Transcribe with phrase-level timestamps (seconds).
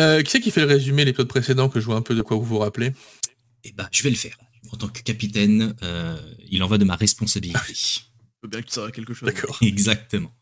[0.00, 2.22] Euh, qui c'est qui fait le résumé l'épisode précédent que je vois un peu de
[2.22, 2.92] quoi vous vous rappelez
[3.64, 4.36] Eh ben, je vais le faire.
[4.72, 6.16] En tant que capitaine, euh,
[6.50, 7.58] il en va de ma responsabilité.
[7.74, 8.00] Je
[8.42, 9.26] veux bien que tu à quelque chose.
[9.26, 9.58] D'accord.
[9.62, 10.32] Exactement.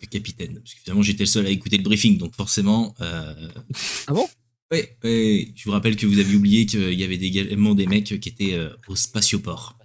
[0.00, 0.54] Le capitaine.
[0.60, 2.94] Parce que finalement, j'étais le seul à écouter le briefing, donc forcément.
[3.00, 3.48] euh,
[4.06, 4.28] Ah bon?
[4.72, 5.52] Oui, oui.
[5.56, 8.54] Je vous rappelle que vous aviez oublié qu'il y avait également des mecs qui étaient
[8.54, 9.76] euh, au spatioport.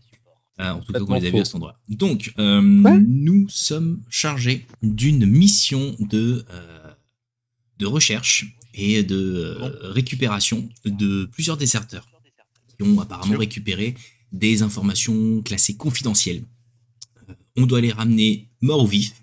[0.60, 1.80] Euh, en tout cas, qu'on les a vus à cet endroit.
[1.90, 6.92] Donc, euh, nous sommes chargés d'une mission de, euh,
[7.80, 12.08] de recherche et de euh, récupération de plusieurs déserteurs
[12.78, 13.96] qui ont apparemment récupéré
[14.32, 16.44] des informations classées confidentielles.
[17.30, 19.22] Euh, on doit les ramener morts ou vifs.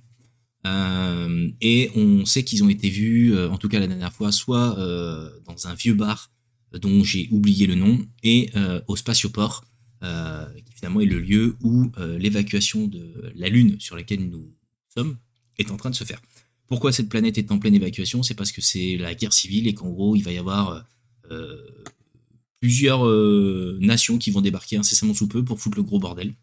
[0.67, 4.33] Euh, et on sait qu'ils ont été vus, euh, en tout cas la dernière fois,
[4.33, 6.31] soit euh, dans un vieux bar
[6.73, 8.51] dont j'ai oublié le nom, et
[8.89, 9.65] au spatioport,
[10.03, 14.53] qui finalement est le lieu où l'évacuation de la Lune sur laquelle nous
[14.95, 15.17] sommes
[15.57, 16.21] est en train de se faire.
[16.69, 19.75] Pourquoi cette planète est en pleine évacuation C'est parce que c'est la guerre civile et
[19.75, 20.85] qu'en gros, il va y avoir
[21.31, 21.57] euh,
[22.61, 26.35] plusieurs euh, nations qui vont débarquer incessamment sous peu pour foutre le gros bordel.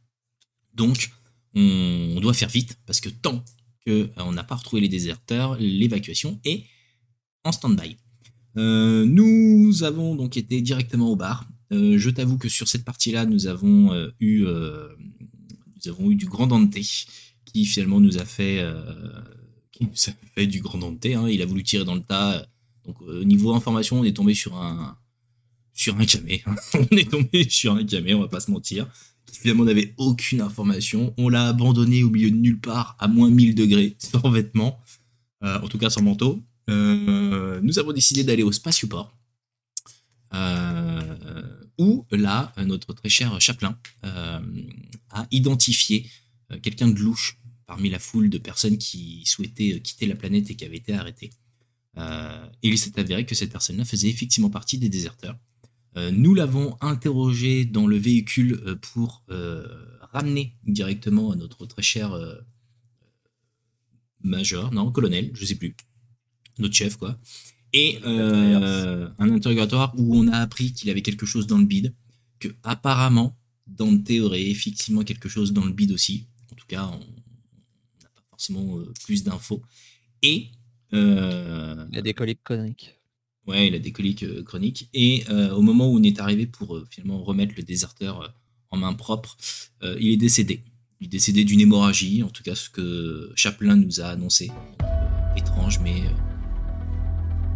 [0.74, 1.12] Donc,
[1.56, 3.44] on, doit faire vite parce que tant
[3.86, 6.64] qu'on n'a pas retrouvé les déserteurs, l'évacuation est
[7.44, 7.98] en stand-by.
[8.58, 11.46] Euh, nous avons donc été directement au bar.
[11.72, 14.88] Euh, je t'avoue que sur cette partie-là, nous avons euh, eu, euh,
[15.76, 16.76] nous avons eu du grand Dante
[17.46, 19.22] qui finalement nous a fait, euh,
[19.76, 21.06] qui nous a fait du grand Dante.
[21.06, 21.28] hein.
[21.30, 22.46] Il a voulu tirer dans le tas.
[22.86, 24.98] Donc euh, niveau information, on est tombé sur un
[25.74, 26.44] sur un camé.
[26.74, 28.88] on est tombé sur un camé, on va pas se mentir.
[29.32, 31.14] Finalement n'avait aucune information.
[31.18, 34.80] On l'a abandonné au milieu de nulle part à moins 1000 degrés, sans vêtements,
[35.44, 36.42] Euh, en tout cas sans manteau.
[36.70, 39.12] Euh, nous avons décidé d'aller au spatioport.
[40.34, 41.44] Euh,
[41.78, 44.40] où là, notre très cher Chaplin euh,
[45.12, 46.10] a identifié
[46.62, 50.56] quelqu'un de louche parmi la foule de personnes qui souhaitaient euh, quitter la planète et
[50.56, 51.32] qui avaient été arrêtées.
[51.98, 55.38] Euh, et il s'est avéré que cette personne-là faisait effectivement partie des déserteurs.
[55.98, 59.24] Euh, nous l'avons interrogé dans le véhicule pour
[60.12, 62.18] ramener directement à notre très cher
[64.22, 65.76] major, non, colonel, je sais plus,
[66.60, 67.18] notre chef, quoi.
[67.72, 71.94] Et un interrogatoire où on a appris qu'il avait quelque chose dans le bide,
[72.40, 76.28] que apparemment Dante aurait effectivement quelque chose dans le bide aussi.
[76.52, 77.15] En tout cas, on
[78.36, 79.62] forcément euh, plus d'infos.
[80.22, 80.48] Et
[80.94, 82.96] euh, Il a des coliques coniques.
[83.48, 84.90] Ouais, il a des coliques euh, chroniques.
[84.94, 85.24] Et
[85.56, 88.34] au moment où on est arrivé pour finalement remettre le déserteur
[88.72, 89.38] en main propre,
[89.84, 90.64] il est décédé.
[91.00, 94.52] Il est décédé d'une hémorragie, en tout cas ce que Chaplin nous a annoncé.
[95.38, 96.04] Étrange, mais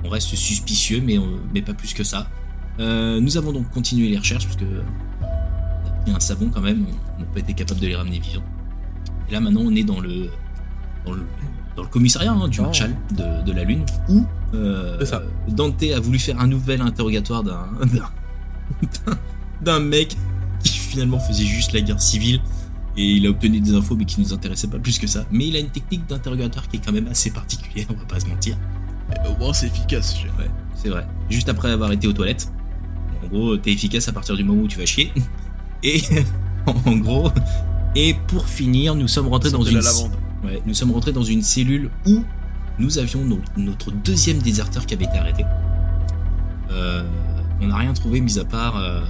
[0.04, 2.30] on reste suspicieux, mais, on- mais pas plus que ça.
[2.80, 4.66] Euh, nous avons donc continué les recherches, parce que
[5.22, 6.86] on a pris un savon quand même,
[7.18, 8.46] on n'a pas été capable de les ramener vivants.
[9.28, 10.30] Et là maintenant on est dans le,
[11.06, 11.26] dans le,
[11.76, 12.64] dans le commissariat hein, du Oh.
[12.64, 15.22] Marshal de, de la Lune, où euh, ça.
[15.48, 18.10] Dante a voulu faire un nouvel interrogatoire d'un d'un-
[19.06, 19.18] d'un-
[19.62, 20.16] d'un mec
[20.64, 22.42] qui finalement faisait juste la guerre civile
[22.98, 25.26] et il a obtenu des infos mais qui nous intéressaient pas plus que ça.
[25.32, 28.20] Mais il a une technique d'interrogatoire qui est quand même assez particulière, on va pas
[28.20, 28.58] se mentir.
[29.12, 30.16] Eh, Au moins, c'est efficace.
[30.38, 31.08] Ouais, c'est vrai.
[31.30, 32.52] Juste après avoir été aux toilettes.
[33.24, 35.12] En gros, t'es efficace à partir du moment où tu vas chier.
[35.84, 36.02] Et
[36.66, 37.30] en gros,
[37.96, 40.12] et pour finir, nous sommes rentrés dans une la lavande.
[40.44, 42.24] Ouais, nous sommes rentrés dans une cellule où
[42.78, 45.46] nous avions no- notre deuxième déserteur qui avait été arrêté.
[46.72, 47.04] Euh,
[47.62, 49.02] on n'a rien trouvé mis à part euh,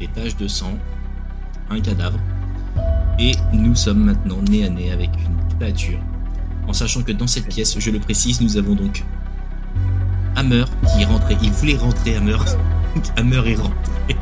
[0.00, 0.76] des taches de sang,
[1.70, 2.18] un cadavre.
[3.20, 5.98] Et nous sommes maintenant nez à nez avec une créature.
[6.66, 9.04] En sachant que dans cette pièce, je le précise, nous avons donc
[10.36, 10.64] Hammer
[10.94, 11.36] qui est rentré.
[11.42, 12.36] Il voulait rentrer, Hammer.
[13.16, 14.16] Hammer est rentré.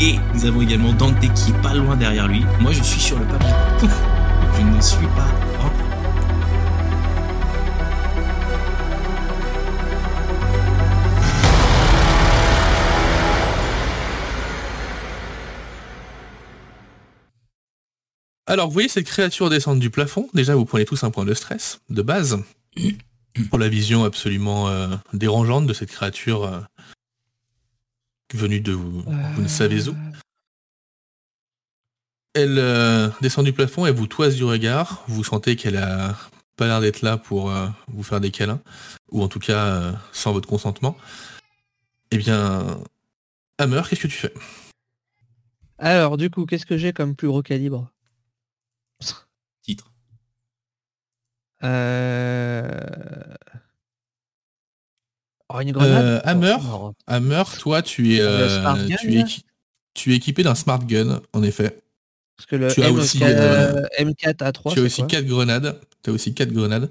[0.00, 2.44] Et nous avons également Dante qui est pas loin derrière lui.
[2.60, 3.48] Moi, je suis sur le papier.
[4.56, 5.28] Je ne suis pas.
[18.46, 20.30] Alors, vous voyez cette créature descendre du plafond?
[20.32, 22.42] Déjà, vous prenez tous un point de stress, de base,
[23.50, 26.60] pour la vision absolument euh, dérangeante de cette créature euh,
[28.32, 29.96] venue de vous, vous ne savez où.
[32.38, 35.02] Elle euh, descend du plafond, elle vous toise du regard.
[35.08, 36.14] Vous sentez qu'elle a
[36.56, 38.60] pas l'air d'être là pour euh, vous faire des câlins,
[39.10, 40.98] ou en tout cas euh, sans votre consentement.
[42.10, 42.78] Eh bien,
[43.56, 44.34] Hammer, qu'est-ce que tu fais?
[45.78, 47.90] Alors, du coup, qu'est-ce que j'ai comme plus gros calibre?
[49.62, 49.90] Titre.
[51.64, 52.70] euh...
[55.48, 56.04] oh, une grenade?
[56.04, 56.20] Euh,
[57.06, 58.84] Hammer toi, tu es, euh,
[59.94, 61.80] tu es équipé d'un smart gun, en effet.
[62.36, 65.26] Parce que le Tu as M4, aussi, euh, M4 A3, tu as aussi quoi quatre
[65.26, 65.80] grenades.
[66.02, 66.90] Tu as aussi quatre grenades.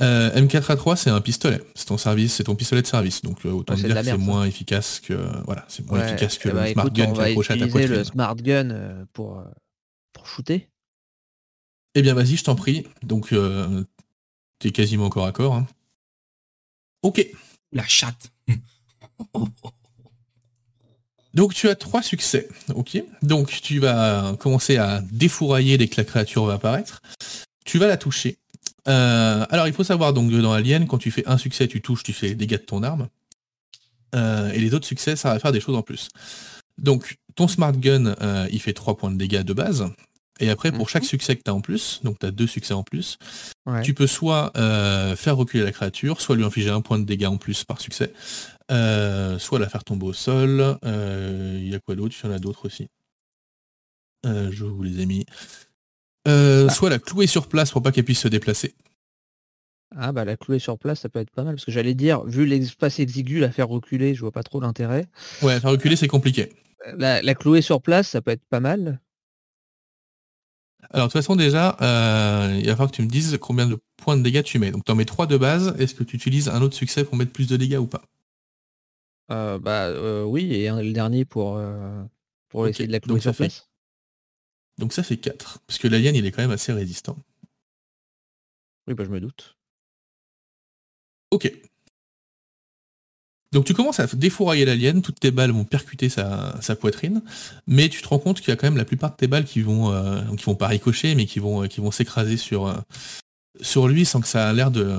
[0.00, 1.60] Euh, M4A3, c'est un pistolet.
[1.74, 3.22] C'est ton service, c'est ton pistolet de service.
[3.22, 6.38] Donc euh, autant Ouais, dire que c'est moins efficace que voilà, c'est moins Ouais, efficace
[6.38, 7.92] que eh le smart écoute, gun on qui accroché à ta poitrine.
[7.96, 9.44] le smart gun euh, pour, euh,
[10.12, 10.68] pour shooter.
[11.96, 12.86] Eh bien, vas-y, je t'en prie.
[13.02, 13.82] Donc, euh,
[14.60, 15.54] t'es quasiment corps à corps.
[15.54, 15.66] hein.
[17.02, 17.26] Ok.
[17.72, 18.30] La chatte.
[21.38, 22.48] Donc, tu as trois succès.
[22.74, 23.00] Ok?
[23.22, 27.00] Donc, tu vas commencer à défourailler dès que la créature va apparaître.
[27.64, 28.38] Tu vas la toucher.
[28.88, 32.02] Euh, alors, il faut savoir donc dans Alien, quand tu fais un succès, tu touches,
[32.02, 33.06] tu fais les dégâts de ton arme.
[34.16, 36.08] Euh, et les autres succès, ça va faire des choses en plus.
[36.76, 39.86] Donc, ton smart gun, euh, il fait 3 points de dégâts de base.
[40.40, 40.88] Et après, pour Mhm.
[40.88, 43.18] chaque succès que tu as en plus, donc tu as deux succès en plus,
[43.66, 43.82] Ouais.
[43.82, 47.26] tu peux soit euh, faire reculer la créature, soit lui infliger un point de dégâts
[47.26, 48.12] en plus par succès,
[48.70, 50.78] euh, soit la faire tomber au sol.
[50.84, 52.14] Euh, Il y a quoi d'autre?
[52.22, 52.88] Il y en a d'autres aussi.
[54.26, 55.26] Euh, je vous les ai mis.
[56.26, 56.72] Euh, Ah.
[56.72, 58.74] Soit la clouer sur place pour pas qu'elle puisse se déplacer.
[59.96, 61.54] Ah bah la clouer sur place, ça peut être pas mal.
[61.54, 65.06] Parce que j'allais dire, vu l'espace exigu, la faire reculer, je vois pas trop l'intérêt.
[65.42, 66.52] Ouais, faire reculer, c'est compliqué.
[66.96, 69.00] La, la clouer sur place, ça peut être pas mal.
[70.90, 73.78] Alors, de toute façon, déjà, euh, il va falloir que tu me dises combien de
[73.98, 74.70] points de dégâts tu mets.
[74.70, 75.74] Donc, tu en mets 3 de base.
[75.78, 78.02] Est-ce que tu utilises un autre succès pour mettre plus de dégâts ou pas?
[79.30, 82.02] Euh, bah euh, oui, et un- le dernier pour, euh,
[82.48, 83.68] pour essayer de la ça sur fait- place.
[84.78, 85.58] Donc, ça fait 4.
[85.66, 87.18] Parce que l'alien, il est quand même assez résistant.
[88.86, 89.58] Oui, bah je me doute.
[91.30, 91.52] Ok.
[93.52, 97.22] Donc tu commences à défourailler l'alien, toutes tes balles vont percuter sa, sa poitrine,
[97.66, 99.46] mais tu te rends compte qu'il y a quand même la plupart de tes balles
[99.46, 102.66] qui vont, euh, qui vont pas ricocher, mais qui vont, euh, qui vont s'écraser sur,
[102.66, 102.76] euh,
[103.62, 104.98] sur lui sans que ça a l'air de,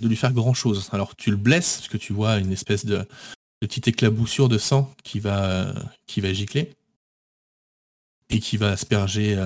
[0.00, 0.88] de lui faire grand chose.
[0.92, 3.06] Alors tu le blesses, parce que tu vois une espèce de, de
[3.66, 5.72] petite éclaboussure de sang qui va, euh,
[6.06, 6.70] qui va gicler,
[8.30, 9.42] et qui va asperger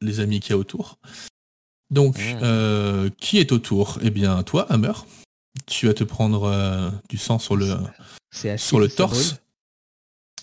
[0.00, 0.98] les amis qu'il y a autour.
[1.90, 2.38] Donc, Mm.
[2.42, 3.98] euh, qui est autour?
[4.00, 4.92] Eh bien, toi, Hammer.
[5.66, 7.76] Tu vas te prendre euh, du sang sur le,
[8.32, 9.36] assez sur le torse.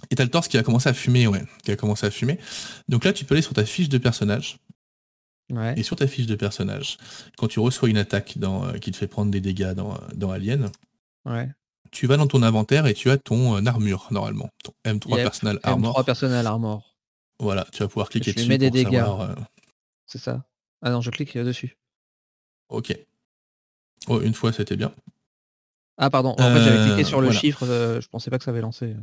[0.10, 1.44] Et t'as le torse qui va commencer à fumer, ouais.
[1.64, 2.40] Qui a commencé à fumer.
[2.88, 4.58] Donc là, tu peux aller sur ta fiche de personnage.
[5.52, 5.74] Ouais.
[5.78, 6.98] Et sur ta fiche de personnage,
[7.38, 10.32] quand tu reçois une attaque dans, euh, qui te fait prendre des dégâts dans, dans
[10.32, 10.72] Alien,
[11.26, 11.50] ouais.
[11.92, 14.50] tu vas dans ton inventaire et tu as ton euh, armure, normalement.
[14.64, 16.00] Ton M3 Yep, Personal Armor.
[16.00, 16.96] M3 personnel armor.
[17.40, 19.04] Voilà, tu vas pouvoir cliquer Je dessus mets des pour dégâts.
[19.06, 19.36] euh,
[20.08, 20.46] C'est ça.
[20.82, 21.78] Ah non, je clique euh, dessus.
[22.70, 22.98] ok.
[24.08, 24.94] Oh, une fois, c'était bien.
[25.98, 27.40] Ah pardon, en fait j'avais Euh, cliqué sur le voilà.
[27.40, 28.96] chiffre, euh, je pensais pas que ça avait lancé.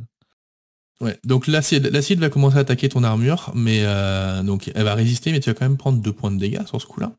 [0.99, 4.95] Ouais, donc l'acide, l'acide va commencer à attaquer ton armure, mais euh, donc elle va
[4.95, 7.13] résister, mais tu vas quand même prendre deux points de dégâts sur ce coup-là.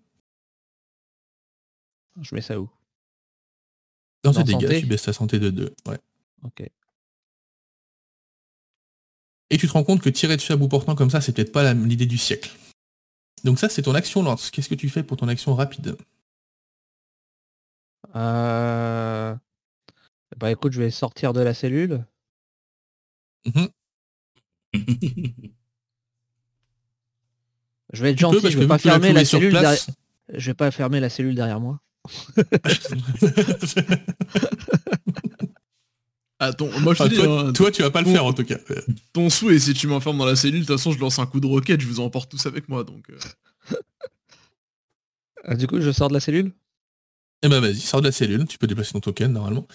[2.20, 2.68] Je mets ça où?
[4.22, 5.74] Dans Dans tes dégâts, tu baisses ta santé de 2.
[5.88, 5.98] Ouais.
[6.44, 6.62] Ok.
[9.52, 11.52] Et tu te rends compte que tirer dessus à bout portant comme ça, c'est peut-être
[11.52, 12.54] pas l'idée du siècle.
[13.44, 14.50] Donc ça, c'est ton action lance.
[14.50, 15.96] Qu'est-ce que tu fais pour ton action rapide?
[18.14, 19.34] Euh...
[20.36, 22.04] Bah écoute, je vais sortir de la cellule.
[23.46, 23.68] Mhm.
[27.92, 29.84] Je vais être peux, gentil, je vais pas fermer la cellule derrière.
[30.32, 31.80] Je vais pas fermer la cellule derrière moi.
[36.38, 38.32] Attends, moi je te Ah, dis, toi, hein, toi, tu vas pas le faire en
[38.32, 38.56] tout cas.
[39.12, 41.40] ton souhait, si tu m'enfermes dans la cellule, de toute façon je lance un coup
[41.40, 43.10] de roquette, je vous emporte tous avec moi, donc...
[43.10, 43.18] euh,
[45.44, 46.52] Ah, du coup, je sors de la cellule?
[47.42, 49.66] Eh ben vas-y, sors de la cellule, tu peux déplacer ton token normalement.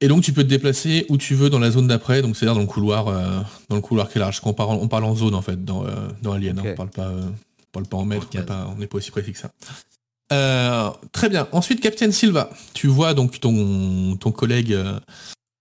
[0.00, 2.54] Et donc tu peux te déplacer où tu veux dans la zone d'après, donc c'est-à-dire
[2.54, 4.40] dans le couloir, euh, dans le couloir qui est large.
[4.40, 5.90] Quand on parle, on parle en zone en fait, dans, euh,
[6.22, 8.96] dans Alien, hein, on parle pas, euh, on parle pas en mètres, on n'est pas,
[8.96, 9.50] aussi précis que ça.
[10.32, 11.48] Euh, très bien.
[11.52, 14.78] Ensuite, Captain Silva, tu vois donc ton, ton collègue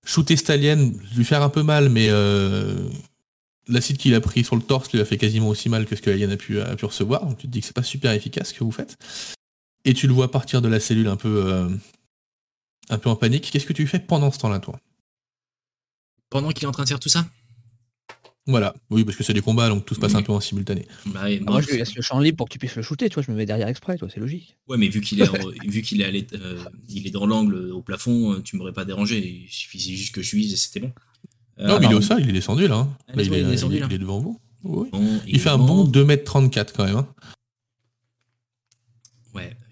[0.06, 2.10] shooter cet alien, lui faire un peu mal, mais
[3.68, 6.02] l'acide qu'il a pris sur le torse lui a fait quasiment aussi mal que ce
[6.02, 7.26] que l'alien a pu, a pu recevoir.
[7.26, 8.98] Donc tu te dis que c'est pas super efficace ce que vous faites.
[9.88, 11.70] Et tu le vois partir de la cellule un peu, euh,
[12.90, 13.50] un peu en panique.
[13.52, 14.78] Qu'est-ce que tu fais pendant ce temps-là, toi?
[16.30, 17.26] Pendant qu'il est en train de faire tout ça?
[18.48, 18.76] Voilà.
[18.90, 20.20] Oui, parce que c'est des combats, donc tout se passe Oui.
[20.20, 20.86] un peu en simultané.
[21.06, 23.08] bah, Ah, moi, je lui laisse le champ libre pour que tu puisses le shooter,
[23.08, 24.58] tu vois, je me mets derrière exprès, toi, c'est logique.
[24.68, 25.34] Ouais, mais vu qu'il est, en-
[25.66, 28.84] vu qu'il est, allé, euh, il est dans l'angle au plafond, euh, tu m'aurais pas
[28.84, 29.26] dérangé.
[29.26, 30.92] Il suffisait juste que je vise et c'était bon.
[31.60, 32.76] Euh, non, mais il est au sol, il est descendu là.
[32.76, 32.90] hein.
[33.08, 33.88] Ah, Là, il, il est est, descendu, il est- là.
[33.90, 34.40] il est devant vous.
[34.64, 34.90] Oui.
[34.92, 36.98] bon, Il fait un bon 2m34 quand même.
[36.98, 37.08] hein.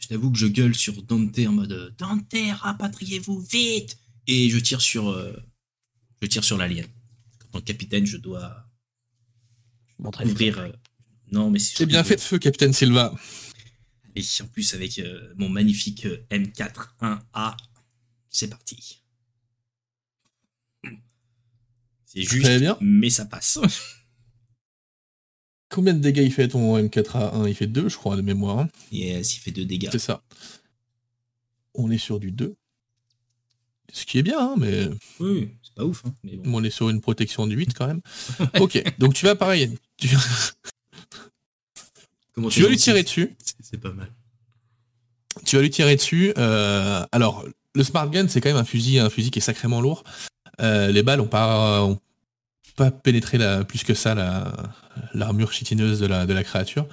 [0.06, 3.98] Je t'avoue que je gueule sur Dante en mode euh, Dante, rapatriez-vous vite
[4.28, 5.34] Et je tire sur, euh,
[6.22, 6.86] je tire sur l'alien.
[7.46, 8.70] En tant que capitaine, je dois
[9.98, 10.60] Montrer ouvrir.
[10.60, 10.70] euh,
[11.32, 13.16] non, mais C'est bien fait de feu, Captain Silva.
[14.16, 17.58] Et en plus, avec euh, mon magnifique euh, M41A,
[18.30, 19.02] c'est parti.
[22.06, 22.78] C'est juste, Très bien.
[22.80, 23.58] mais ça passe.
[25.76, 28.60] Combien de dégâts il fait ton M4A1 Il fait 2, je crois, de mémoire.
[28.60, 28.70] hein.
[28.94, 29.90] Yes, il fait 2 dégâts.
[29.92, 30.22] C'est ça.
[31.74, 32.56] On est sur du 2.
[33.92, 34.88] Ce qui est bien, hein, mais
[35.20, 36.04] Oui, c'est pas ouf.
[36.06, 36.60] hein, mais bon.
[36.60, 38.00] on est sur une protection du 8 quand même.
[38.62, 39.78] ok, donc tu vas pareil.
[39.98, 40.08] Tu,
[42.34, 43.36] Comment tu vas lui tirer dessus.
[43.62, 44.10] c'est- pas mal.
[45.46, 46.34] Tu vas lui tirer dessus.
[46.38, 49.82] euh, alors, le Smart Gun, c'est quand même un fusil, un fusil qui est sacrément
[49.82, 50.04] lourd.
[50.62, 52.00] Euh, les balles ont pas, ont
[52.78, 54.54] pas pénétré la, plus que ça la-
[55.14, 56.88] l'armure chitineuse de la, de la créature.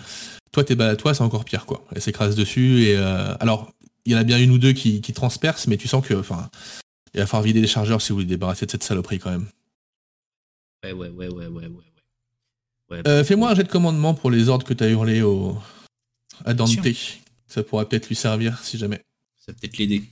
[0.52, 1.84] Toi, tes à toi, c'est encore pire, quoi.
[1.92, 3.72] Elle s'écrase dessus et euh, alors,
[4.04, 6.14] il y en a bien une ou deux qui, qui transpercent, mais tu sens que,
[6.14, 6.50] enfin,
[7.14, 9.46] il va falloir vider les chargeurs si vous voulez débarrasser de cette saloperie quand même.
[10.84, 11.82] Ouais, ouais, ouais, ouais, ouais, ouais.
[12.90, 13.02] ouais.
[13.06, 15.56] Euh, Fais-moi un jet de commandement pour les ordres que tu as hurlés au,
[16.44, 16.70] à Dante.
[17.46, 19.04] Ça pourra peut-être lui servir si jamais.
[19.38, 20.02] Ça peut-être l'aider.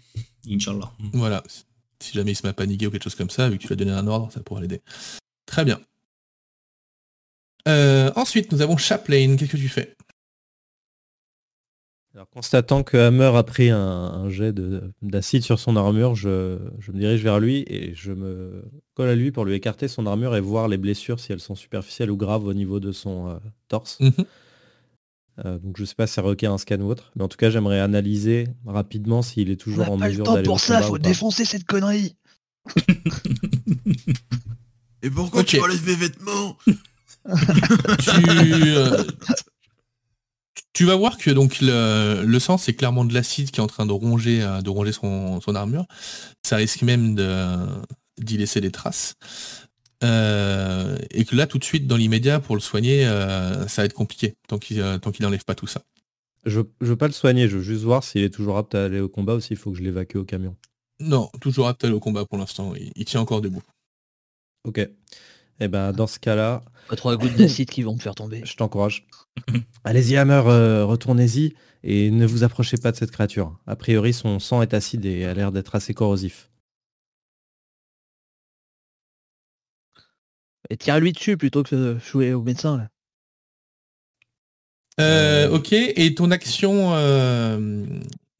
[0.48, 0.92] Inch'Allah.
[1.12, 1.42] Voilà.
[1.98, 3.68] Si jamais il se met à paniquer ou quelque chose comme ça, vu que tu
[3.68, 4.80] lui as donné un ordre, ça pourra l'aider.
[5.46, 5.80] Très bien.
[7.68, 9.36] Euh, ensuite, nous avons Chaplain.
[9.36, 9.94] Qu'est-ce que tu fais?
[12.14, 16.58] Alors, constatant que Hammer a pris un, un jet de- d'acide sur son armure, je,
[16.80, 18.64] je me dirige vers lui et je me
[18.94, 21.54] colle à lui pour lui écarter son armure et voir les blessures si elles sont
[21.54, 23.36] superficielles ou graves au niveau de son euh,
[23.68, 24.00] torse.
[24.00, 24.12] Mhm.
[25.44, 27.36] Euh, donc je sais pas si ça requiert un scan ou autre, mais en tout
[27.36, 30.50] cas j'aimerais analyser rapidement s'il est On toujours en pas le mesure temps d'aller au
[30.50, 32.16] pour ça, faut défoncer cette connerie.
[35.02, 36.56] Et pourquoi tu enlèves mes vêtements?
[37.98, 38.10] Tu,
[38.76, 39.04] euh,
[40.72, 43.66] tu vas voir que donc le, le sang, c'est clairement de l'acide qui est en
[43.66, 45.86] train de ronger, euh, de ronger son, son armure.
[46.44, 47.66] Ça risque même de-
[48.18, 49.14] d'y laisser des traces.
[50.02, 53.86] Euh, et que là, tout de suite, dans l'immédiat, pour le soigner, euh, ça va
[53.86, 55.82] être compliqué tant qu'il tant qu'il n'enlève pas tout ça.
[56.46, 58.84] Je, je veux pas le soigner, je veux juste voir s'il est toujours apte à
[58.84, 60.56] aller au combat ou s'il faut que je l'évacue au camion.
[61.00, 62.72] Non, toujours apte à aller au combat pour l'instant.
[62.76, 63.62] Il, il tient encore debout.
[64.64, 64.88] Ok.
[65.60, 68.42] Et ben dans ce cas-là, Pas trois gouttes d'acide qui vont me faire tomber.
[68.44, 69.06] je t'encourage.
[69.84, 73.58] Allez-y Hammer, euh, retournez-y et ne vous approchez pas de cette créature.
[73.66, 76.50] A priori son sang est acide et a l'air d'être assez corrosif.
[80.70, 82.76] Et tire-lui dessus plutôt que de jouer au médecin.
[82.78, 82.88] Là.
[85.00, 87.84] Euh, ok, et ton action, euh,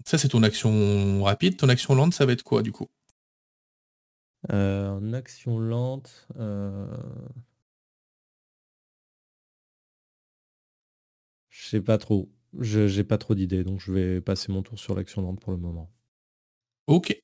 [0.04, 1.56] ça c'est ton action rapide.
[1.56, 2.88] Ton action lente, ça va être quoi du coup?
[4.48, 6.26] En action lente.
[6.36, 6.86] euh,
[11.50, 12.30] Je sais pas trop.
[12.58, 15.52] Je j'ai pas trop d'idées, donc je vais passer mon tour sur l'action lente pour
[15.52, 15.90] le moment.
[16.86, 17.16] Ok.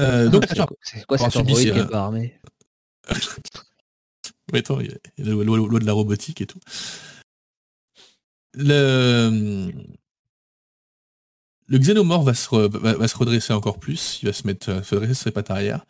[0.00, 0.46] Euh, donc,
[0.82, 2.38] c'est quoi, cet android qui est pas armé?
[4.52, 6.60] Mais attends, il y a la loi, loi de la robotique et tout.
[8.54, 9.70] Le,
[11.70, 14.18] le xénomorphe va se, re- va, va se redresser encore plus.
[14.22, 15.84] Il va se mettre, euh, se redresser sur ses pattes arrière.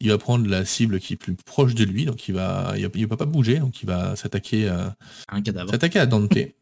[0.00, 2.82] Il va prendre la cible qui est plus proche de lui, donc il va, il
[2.84, 4.86] va, il va pas bouger, donc il va s'attaquer, euh,
[5.28, 5.70] Un cadavre.
[5.70, 6.34] s'attaquer à Dante.
[6.36, 6.52] Il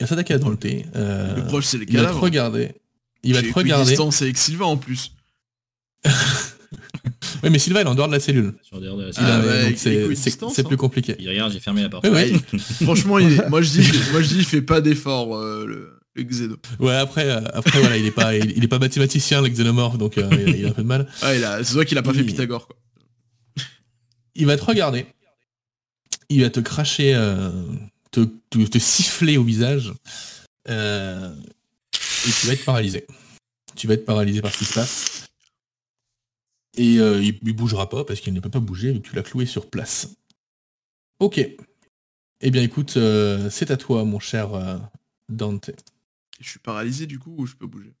[0.00, 0.64] va s'attaquer à Dante.
[0.96, 2.72] euh, Le proche, c'est les il va te regarder.
[3.24, 3.86] Il va te regarder.
[3.90, 5.12] distance avec Sylvain en plus.
[7.42, 8.54] Oui, mais Sylvain, il est en dehors de la cellule.
[9.16, 9.40] Ah,
[9.76, 10.64] c'est- c'est hein.
[10.64, 11.14] plus compliqué.
[11.20, 12.06] Il regarde, j'ai fermé la porte.
[12.10, 12.58] Oui, oui.
[12.84, 15.97] Franchement, il est- moi je dis, moi je dis, il fait pas d'effort euh, le,
[16.14, 16.58] le.
[16.80, 19.98] Ouais, après, euh, après voilà, il est pas, il, il est pas mathématicien, le xénomorphe,
[19.98, 21.08] donc euh, il, a, il a un peu de mal.
[21.22, 22.76] Ah, il a, c'est vrai qu'il a pas fait Pythagore quoi.
[24.34, 25.06] Il va te regarder.
[26.28, 27.50] Il va te cracher, euh,
[28.10, 29.92] te, te, te siffler au visage.
[30.68, 30.72] et
[32.40, 33.06] tu vas être paralysé.
[33.74, 35.28] Tu vas être paralysé par ce qui se passe.
[36.76, 39.22] Et il, il bougera pas parce qu'il ne peut pas bouger vu que tu l'as
[39.22, 40.08] cloué sur place.
[41.18, 41.38] Ok.
[42.40, 42.98] Eh bien écoute,
[43.50, 44.50] c'est à toi mon cher
[45.28, 45.70] Dante.
[46.38, 47.94] Je suis paralysé du coup ou je peux bouger?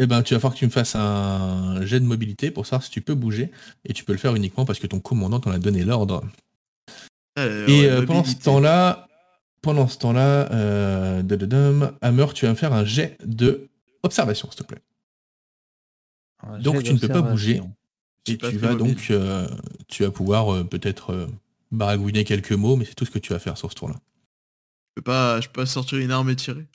[0.00, 2.84] Eh ben, tu vas falloir que tu me fasses un jet de mobilité pour savoir
[2.84, 3.50] si tu peux bouger.
[3.84, 6.22] Et tu peux le faire uniquement parce que ton commandant t'en a donné l'ordre.
[7.38, 9.08] Euh, Et ouais, euh, pendant ce temps-là,
[9.62, 11.22] pendant ce temps-là, euh,
[12.00, 13.68] Hammer, tu vas me faire un jet de
[14.02, 14.82] observation, s'il te plaît.
[16.42, 17.60] Un Donc, tu ne peux pas bouger.
[18.26, 18.94] Et tu vas mobile.
[18.94, 19.48] donc, euh,
[19.88, 21.26] tu vas pouvoir euh, peut-être euh,
[21.72, 23.96] baragouiner quelques mots, mais c'est tout ce que tu vas faire sur ce tour-là.
[24.98, 26.66] Je peux pas, je peux pas sortir une arme et tirer.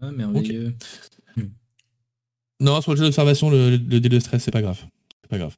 [0.00, 0.74] Ah, merveilleux.
[2.60, 4.82] Non, sur le jeu d'observation, le, le dé de stress, c'est pas grave.
[5.20, 5.54] C'est pas grave.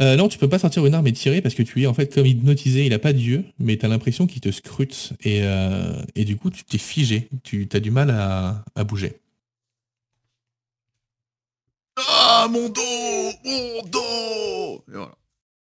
[0.00, 1.94] Euh, non, tu peux pas sortir une arme et tirer parce que tu es en
[1.94, 2.84] fait comme hypnotisé.
[2.84, 6.36] Il a pas d'yeux, mais tu as l'impression qu'il te scrute et, euh, et du
[6.36, 7.30] coup, tu t'es figé.
[7.44, 9.18] Tu as du mal à, à bouger.
[11.96, 14.84] Ah mon dos, mon dos.
[14.88, 15.14] Et voilà.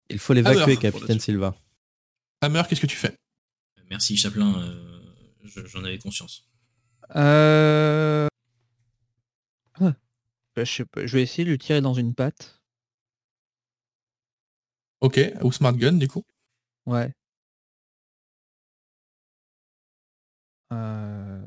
[0.09, 1.55] Il faut l'évacuer, capitaine Silva.
[2.41, 3.15] Hammer, qu'est-ce que tu fais?
[3.89, 4.53] Merci, Chaplin.
[4.59, 5.01] euh,
[5.43, 6.47] je- J'en avais conscience.
[7.15, 8.27] Euh...
[9.79, 9.93] ah.
[10.55, 10.83] Bah, je,
[11.15, 12.61] vais essayer de lui tirer dans une patte.
[15.01, 16.23] Ok, ou Smart Gun du coup?
[16.85, 17.11] Ouais.
[20.73, 21.43] Euh,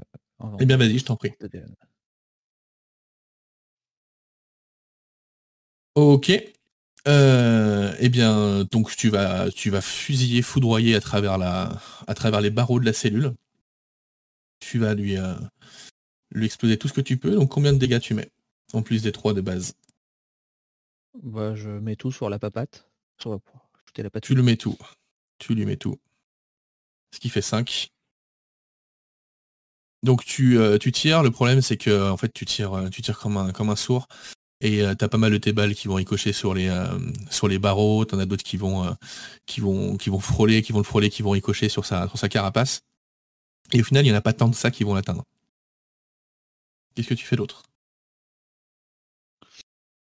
[0.61, 1.33] Eh bien vas-y, je t'en prie.
[5.95, 6.31] Ok.
[7.07, 12.41] Euh, eh bien, donc tu vas, tu vas fusiller, foudroyer à travers, la, à travers
[12.41, 13.35] les barreaux de la cellule.
[14.61, 15.35] Tu vas lui, euh,
[16.31, 17.35] lui exploser tout ce que tu peux.
[17.35, 18.31] Donc combien de dégâts tu mets
[18.73, 19.75] En plus des trois de base?
[21.23, 22.89] Bah, je mets tout sur la papate.
[23.21, 23.39] Sur
[24.23, 24.77] Tu le mets tout.
[25.39, 25.99] Tu lui mets tout.
[27.13, 27.91] Ce qui fait 5.
[30.03, 31.23] Donc tu, euh, tu tires.
[31.23, 34.09] Le problème c'est que en fait tu tires, tu tires comme un, comme un sourd.
[34.64, 36.99] Et euh, t'as pas mal de tes balles qui vont ricocher sur les, euh,
[37.30, 38.04] sur les barreaux.
[38.06, 38.92] T'en as d'autres qui vont, euh,
[39.47, 42.18] qui vont, qui vont frôler, qui vont le frôler, qui vont ricocher sur sa, sur
[42.18, 42.80] sa carapace.
[43.73, 45.25] Et au final, il n'y en a pas tant de ça qui vont l'atteindre.
[46.94, 47.62] Qu'est-ce que tu fais d'autre?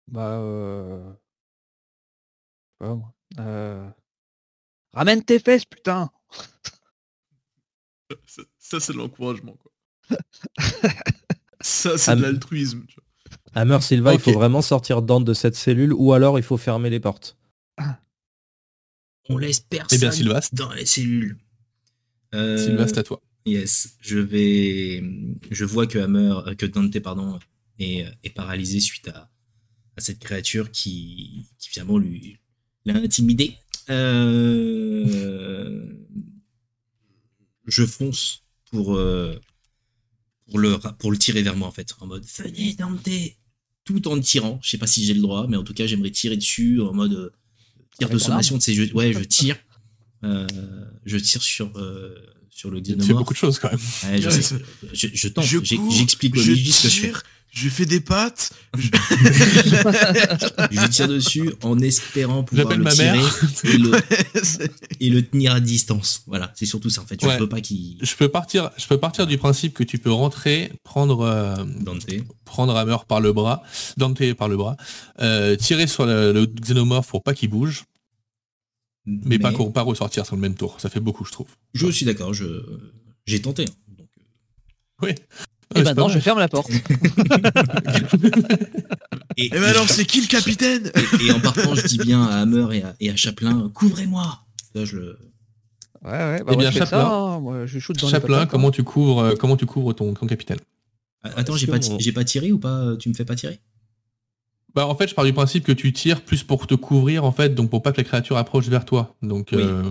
[0.08, 1.12] Bah, euh...
[3.38, 3.90] Euh,
[4.92, 6.10] Ramène tes fesses, putain
[8.26, 9.70] Ça, ça, c'est de l'encouragement, quoi.
[11.60, 12.84] ça, c'est Ah, de mais- l'altruisme.
[12.86, 13.04] tu vois.
[13.54, 16.90] Hammer Silva, il faut vraiment sortir Dante de cette cellule ou alors il faut fermer
[16.90, 17.36] les portes.
[19.28, 21.36] On laisse personne Eh bien, dans les cellules.
[22.34, 23.20] Euh, Sylvain, c'est à toi.
[23.46, 25.02] Yes, je vais.
[25.50, 27.38] Je vois que Hammer, euh, que Dante, pardon,
[27.78, 29.30] est, est paralysé suite à,
[29.96, 32.38] à cette créature qui, qui finalement lui
[32.84, 33.56] l'a intimidé.
[33.90, 35.04] Euh,
[37.66, 39.38] je fonce pour euh,
[40.48, 43.08] pour le pour le tirer vers moi en fait, en mode venez Dante,
[43.84, 44.58] tout en tirant.
[44.62, 46.92] Je sais pas si j'ai le droit, mais en tout cas j'aimerais tirer dessus en
[46.92, 47.30] mode euh,
[47.98, 48.90] tir de sommation de ces jeux.
[48.94, 49.56] Ouais, je tire,
[50.24, 50.46] Euh,
[51.06, 52.14] je tire sur euh,
[52.50, 53.18] sur le Tu fais xénomorphe.
[53.18, 53.78] beaucoup de choses quand même.
[54.04, 54.56] Ouais, je, Ouais, sais.
[54.92, 57.12] je, je tente, j'explique au je ce que je fais.
[57.50, 58.50] Je fais des pattes.
[58.76, 58.88] je-
[60.70, 63.40] Je lui tire dessus en espérant pouvoir le ma tirer mère.
[63.64, 63.90] et le,
[65.00, 66.22] et le tenir à distance.
[66.26, 67.20] Voilà, c'est surtout ça en fait.
[67.20, 67.38] Je Ouais.
[67.38, 70.72] veux pas qu'il Je peux partir, je peux partir du principe que tu peux rentrer,
[70.84, 72.06] prendre, euh, Dante.
[72.44, 73.62] prendre Hammer par le bras,
[73.96, 74.76] Dante par le bras,
[75.20, 77.84] euh, tirer sur le, le xénomorphe pour pas qu'il bouge,
[79.06, 80.76] mais, pas, pas ressortir sur le même tour.
[80.80, 81.48] Ça fait beaucoup, je trouve.
[81.74, 82.62] Je suis d'accord, je
[83.26, 83.64] j'ai tenté.
[83.64, 83.72] hein.
[83.96, 85.14] Donc, euh, Oui.
[85.74, 86.70] Et maintenant, je ferme la porte.
[89.36, 90.90] et, Eh ben alors, c'est qui le capitaine?
[91.20, 94.40] Et- et en partant, je dis bien à Hammer et à, et à Chaplin, couvrez-moi.
[94.74, 95.18] Là, je le.
[96.04, 97.12] Ouais, ouais, bah Eh moi, bien, je fais ça, Chaplin.
[97.34, 97.40] hein.
[97.40, 100.14] Moi, je shoot dans les Chaplin, patates, comment tu couvres, euh, comment tu couvres ton,
[100.14, 100.58] ton capitaine?
[101.22, 103.60] Ah, Attends, j'ai pas, on- j'ai pas tiré ou pas Tu me fais pas tirer?
[104.74, 107.32] Bah en fait, je pars du principe que tu tires plus pour te couvrir en
[107.32, 109.16] fait, donc pour pas que la créature approche vers toi.
[109.22, 109.62] Donc Oui.
[109.62, 109.82] euh,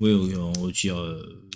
[0.00, 0.96] Oui, oui, on retire.
[0.98, 1.48] euh,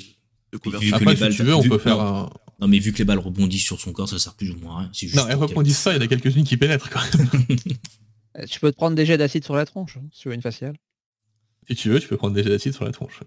[0.52, 0.58] De
[0.94, 2.30] après, si tu veux, on peut faire un.
[2.62, 4.76] Non, mais vu que les balles rebondissent sur son corps, ça sert plus ou moins
[4.76, 4.90] à rien.
[4.94, 7.28] Juste Non, elles rebondissent ça, il y en a quelques-unes qui pénètrent quand même.
[8.38, 10.34] Euh, Tu peux te prendre des jets d'acide sur la tronche, hein, si tu veux
[10.34, 10.74] une faciale.
[11.68, 13.20] si tu veux, tu peux prendre des jets d'acide sur la tronche.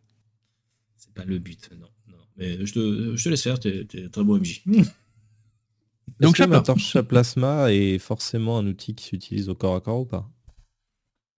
[0.97, 1.87] C'est pas le but, non.
[2.07, 2.17] non.
[2.37, 4.63] Mais je te, je te laisse faire, t'es un très bon MJ.
[6.19, 9.99] Donc, ma torche à plasma est forcément un outil qui s'utilise au corps à corps
[10.01, 10.27] ou pas?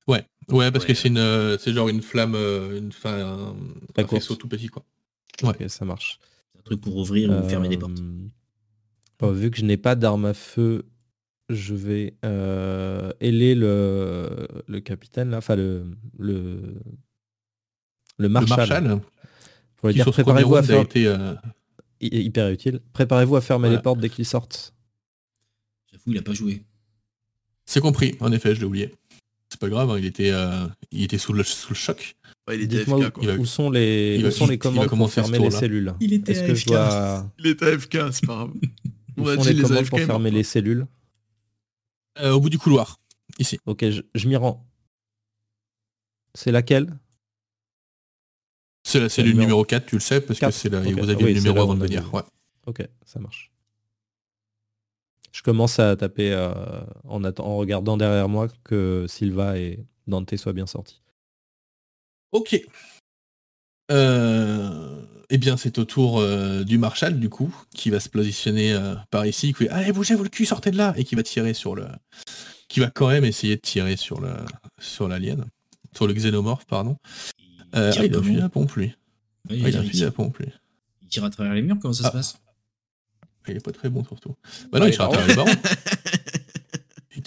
[0.07, 0.93] Ouais, ouais, parce Ouais.
[0.93, 3.55] que c'est une, euh, c'est genre une flamme, euh, une, enfin, un,
[4.01, 4.86] un faisceau tout petit quoi.
[5.43, 5.67] Ouais.
[5.67, 6.19] Ça marche.
[6.67, 7.99] Truc pour ouvrir ou fermer des portes.
[7.99, 8.27] Euh,
[9.19, 10.84] bon, vu que je n'ai pas d'arme à feu,
[11.49, 15.86] je vais euh, ailer le, le capitaine, là, enfin le,
[16.19, 16.60] le,
[18.17, 18.99] le Le marshal.
[19.77, 21.34] Pour lui dire préparez-vous à faire été, euh,
[22.01, 22.82] hy- hyper utile.
[22.93, 23.77] Préparez-vous à fermer Voilà.
[23.77, 24.73] les portes dès qu'ils sortent.
[25.91, 26.63] J'avoue, il a pas joué.
[27.65, 28.15] c'est compris.
[28.19, 28.93] En effet, je l'ai oublié.
[29.49, 32.16] C'est pas grave, hein, il était, euh, il était sous le, sous le choc.
[32.47, 33.23] Ouais, il était Dites-moi AFK, où, quoi.
[33.23, 35.51] Il va- où sont les, il va- où sont il- les commandes pour fermer les
[35.51, 35.93] cellules?
[35.99, 36.67] Il était Est-ce que je AFK.
[36.67, 37.31] dois...
[37.39, 38.51] Il était AFK, c'est pas grave.
[39.17, 39.89] On Où a sont dit les commandes AFK.
[39.89, 40.88] pour fermer les cellules?
[42.19, 42.99] Euh, au bout du couloir,
[43.38, 43.60] ici.
[43.65, 44.65] Ok, je, je m'y rends.
[46.36, 46.97] C'est laquelle?
[48.83, 50.88] C'est la cellule numéro- numéro 4, tu le sais, parce que c'est là, Ok.
[50.93, 52.12] vous aviez Oui, le numéro avant on de venir.
[52.13, 52.21] Ouais.
[52.65, 53.51] Ok, ça marche.
[55.33, 56.49] Je commence à taper euh,
[57.03, 61.01] en, en regardant derrière moi que Silva et Dante soient bien sortis.
[62.31, 62.59] Ok.
[63.91, 68.73] Euh, eh bien, c'est au tour euh, du Marshal, du coup, qui va se positionner
[68.73, 71.23] euh, par ici, qui fait Allez, bougez-vous le cul, sortez de là Et qui va
[71.23, 71.87] tirer sur le.
[72.67, 74.33] Qui va quand même essayer de tirer sur le
[74.79, 75.45] sur l'alien.
[75.95, 76.97] Sur le xénomorphe, pardon.
[77.39, 77.45] Il
[77.79, 78.85] Euh, ah, il a fusil à pompe, lui.
[79.49, 80.47] Ouais, Ah, il, a fusil à pompe, lui.
[81.01, 82.09] il tire à travers les murs, comment ça Ah.
[82.09, 82.37] se passe?
[83.49, 84.35] Il est pas très bon, surtout.
[84.71, 85.49] Bah non, Ouais, il tire à travers les barreaux.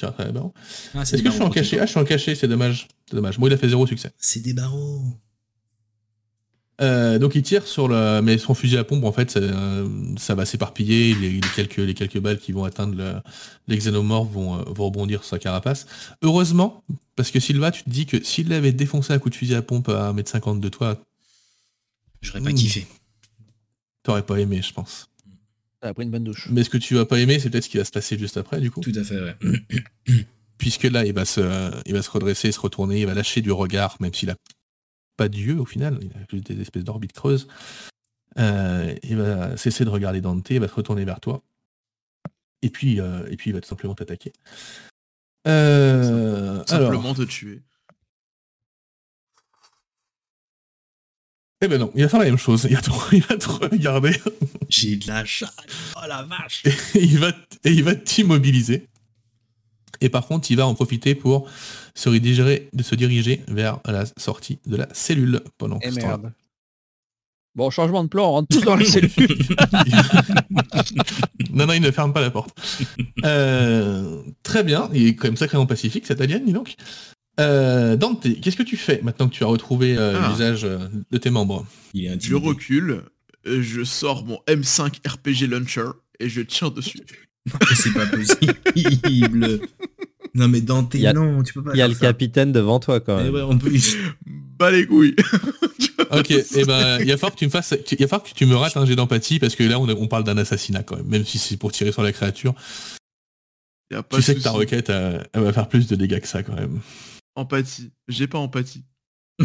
[0.01, 0.55] Il tire à travers les barreaux.
[0.95, 1.79] Ah, Est-ce que je suis en caché?
[1.81, 2.89] Ah, je suis en caché, c'est dommage.
[3.09, 3.39] C'est dommage.
[3.39, 4.11] Bon, il a fait zéro succès.
[4.19, 5.03] C'est des barreaux.
[6.81, 9.87] Euh, donc il tire sur le, mais son fusil à pompe en fait, ça, euh,
[10.17, 11.15] ça va s'éparpiller.
[11.15, 13.17] Les, les quelques les quelques balles qui vont atteindre le,
[13.69, 15.85] les xénomorphes vont, euh, vont rebondir sur sa carapace.
[16.23, 16.83] Heureusement,
[17.17, 19.61] parce que Sylva, tu te dis que s'il l'avait défoncé un coup de fusil à
[19.61, 20.99] pompe à 1m50 de toi,
[22.23, 22.87] J'aurais pas kiffé.
[24.03, 25.10] t'aurais pas aimé, je pense.
[25.83, 26.49] Ça a pris une bonne douche.
[26.51, 28.37] Mais ce que tu vas pas aimer, c'est peut-être ce qui va se passer juste
[28.37, 28.81] après, du coup.
[28.81, 29.37] Tout à fait, ouais.
[30.59, 31.41] Puisque là, il va se,
[31.87, 34.37] il va se redresser, se retourner, il va lâcher du regard, même s'il a
[35.17, 37.47] pas d'yeux au final, il a juste des espèces d'orbites creuses.
[38.39, 41.43] Euh, il va cesser de regarder Dante, il va se retourner vers toi.
[42.63, 44.33] Et puis, euh, et puis il va tout simplement t'attaquer.
[45.47, 47.63] Euh, alors, Simplement te tuer.
[51.63, 52.67] Eh ben non, il va faire la même chose.
[52.71, 54.13] Il va te, il va te regarder
[54.69, 55.53] J'ai de la chatte.
[55.97, 56.63] Oh la vache.
[56.95, 57.29] et il va,
[57.65, 58.87] et il va t'immobiliser.
[60.01, 61.49] Et par contre, il va en profiter pour
[61.95, 66.17] se rediriger, de se diriger vers la sortie de la cellule pendant Eh ce temps-là.
[66.19, 66.33] merde.
[67.57, 69.11] Bon, changement de plan, on rentre tous dans la cellule.
[71.53, 72.51] non, non, il ne ferme pas la porte.
[73.25, 76.77] Euh, très bien, il est quand même sacrément pacifique cet alien, dis donc.
[77.41, 80.29] Euh, Dante, qu'est-ce que tu fais maintenant que tu as retrouvé euh, Ah.
[80.31, 80.79] l'usage euh,
[81.11, 83.03] de tes membres Il est Je recule,
[83.47, 87.01] euh, je sors mon M5 RPG Launcher et je tire dessus.
[87.75, 89.61] C'est pas possible.
[90.35, 91.95] Non mais Dante, Il y a- non, tu peux pas Il y a faire le
[91.95, 92.01] ça.
[92.07, 93.35] capitaine devant toi quand Eh même.
[93.35, 93.73] ouais, on peut...
[94.59, 95.17] Bas les couilles.
[96.13, 98.45] Ok, et ben il va falloir que tu me fasses, il va falloir que tu
[98.45, 101.07] me rates un jet d'empathie parce que là on, on parle d'un assassinat quand même,
[101.07, 102.53] même si c'est pour tirer sur la créature.
[103.93, 106.19] Y a pas tu sais que ta requête elle, elle va faire plus de dégâts
[106.19, 106.81] que ça quand même.
[107.35, 107.93] Empathie.
[108.09, 108.85] J'ai pas empathie.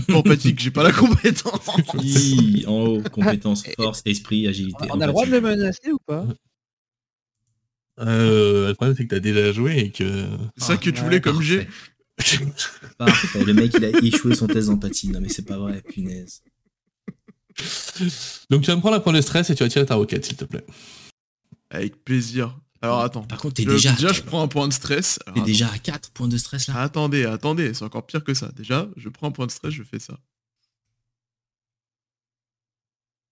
[0.08, 1.70] Pas empathique, j'ai pas la compétence.
[1.96, 4.88] Hi, en haut, compétences, force, esprit, agilité.
[4.92, 6.26] on a le droit de le menacer ou pas?
[8.02, 10.26] Euh, le problème c'est que t'as déjà joué et que
[10.58, 11.38] C'est ça que tu Ouais, voulais comme.
[11.38, 11.68] Parfait.
[12.98, 13.44] Parfait.
[13.46, 15.08] Le mec, il a échoué son test d'empathie.
[15.10, 16.42] Non mais c'est pas vrai, punaise.
[18.50, 20.26] donc tu vas me prendre un point de stress et tu vas tirer ta requête
[20.26, 20.66] s'il te plaît.
[21.70, 22.60] Avec plaisir.
[22.86, 23.24] Alors attends.
[23.24, 25.20] Par contre, t'es déjà, déjà, je prends un point de stress.
[25.34, 26.80] T'es déjà à 4 points de stress là?
[26.82, 28.50] Attendez, attendez, c'est encore pire que ça.
[28.56, 30.18] Déjà, je prends un point de stress, je fais ça.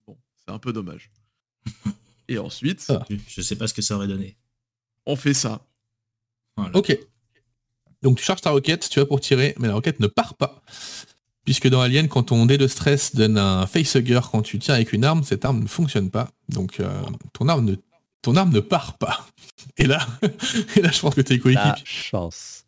[0.08, 1.12] Bon, c'est un peu dommage.
[2.28, 3.06] Et ensuite, Ah.
[3.28, 4.38] Je sais pas ce que ça aurait donné.
[5.06, 5.66] on fait ça.
[6.56, 6.76] Voilà.
[6.78, 6.98] Ok.
[8.02, 10.62] Donc tu charges ta roquette, tu vas pour tirer, mais la roquette ne part pas.
[11.46, 14.94] Puisque dans Alien, quand ton dé de stress donne un facehugger quand tu tires avec
[14.94, 16.32] une arme, cette arme ne fonctionne pas.
[16.50, 17.02] Donc euh,
[17.34, 17.76] ton arme ne
[18.24, 19.28] ton arme ne part pas.
[19.78, 20.00] Et là,
[20.76, 21.84] et là je pense que tes La coéquipiers.
[21.86, 22.62] chance.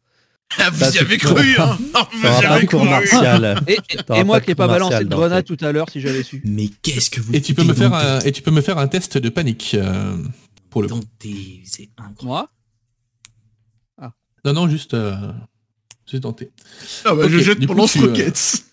[0.60, 1.78] Ah, vous y tu avez cru, hein.
[3.68, 6.00] Et, et- T'auras et moi qui ai pas balancé de grenade tout à l'heure si
[6.02, 6.42] j'avais su.
[6.46, 8.78] Mais qu'est-ce que vous Et tu peux me faire un, et tu peux me faire
[8.78, 10.16] un test de panique euh,
[10.70, 10.90] pour le.
[11.66, 12.18] C'est incroyable.
[12.24, 12.50] Moi?
[14.46, 15.16] Non non juste euh,
[16.10, 16.52] juste tenter.
[17.04, 18.64] Ah bah, je jette du mon coup, tu, euh, lance-roquette.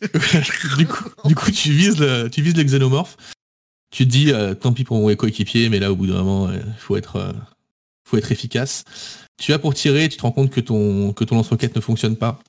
[0.77, 3.17] du coup, du coup, tu vises le, tu vises les xénomorphes.
[3.93, 6.51] Tu te dis, euh, tant pis pour mon coéquipier, mais là, au bout d'un moment,
[6.53, 7.33] il faut être, euh,
[8.05, 8.83] faut être efficace.
[9.39, 12.17] Tu vas pour tirer, tu te rends compte que ton, que ton lance-roquette ne fonctionne
[12.17, 12.41] pas.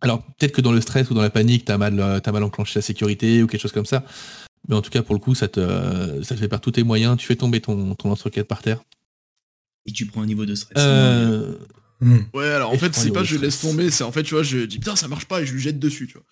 [0.00, 2.42] Alors, peut-être que dans le stress ou dans la panique, t'as mal, euh, t'as mal
[2.42, 4.04] enclenché la sécurité ou quelque chose comme ça.
[4.68, 6.70] Mais en tout cas, pour le coup, ça te, euh, ça te fait perdre tous
[6.72, 7.16] tes moyens.
[7.18, 8.80] Tu fais tomber ton, ton lance-roquette par terre.
[9.86, 10.76] Et tu prends un niveau de stress.
[10.78, 11.54] Euh,
[12.32, 13.42] Ouais, alors en Et fait, c'est pas je stress.
[13.42, 15.52] laisse tomber, c'est en fait, tu vois, je dis putain, ça marche pas et je
[15.52, 16.22] lui jette dessus, tu vois.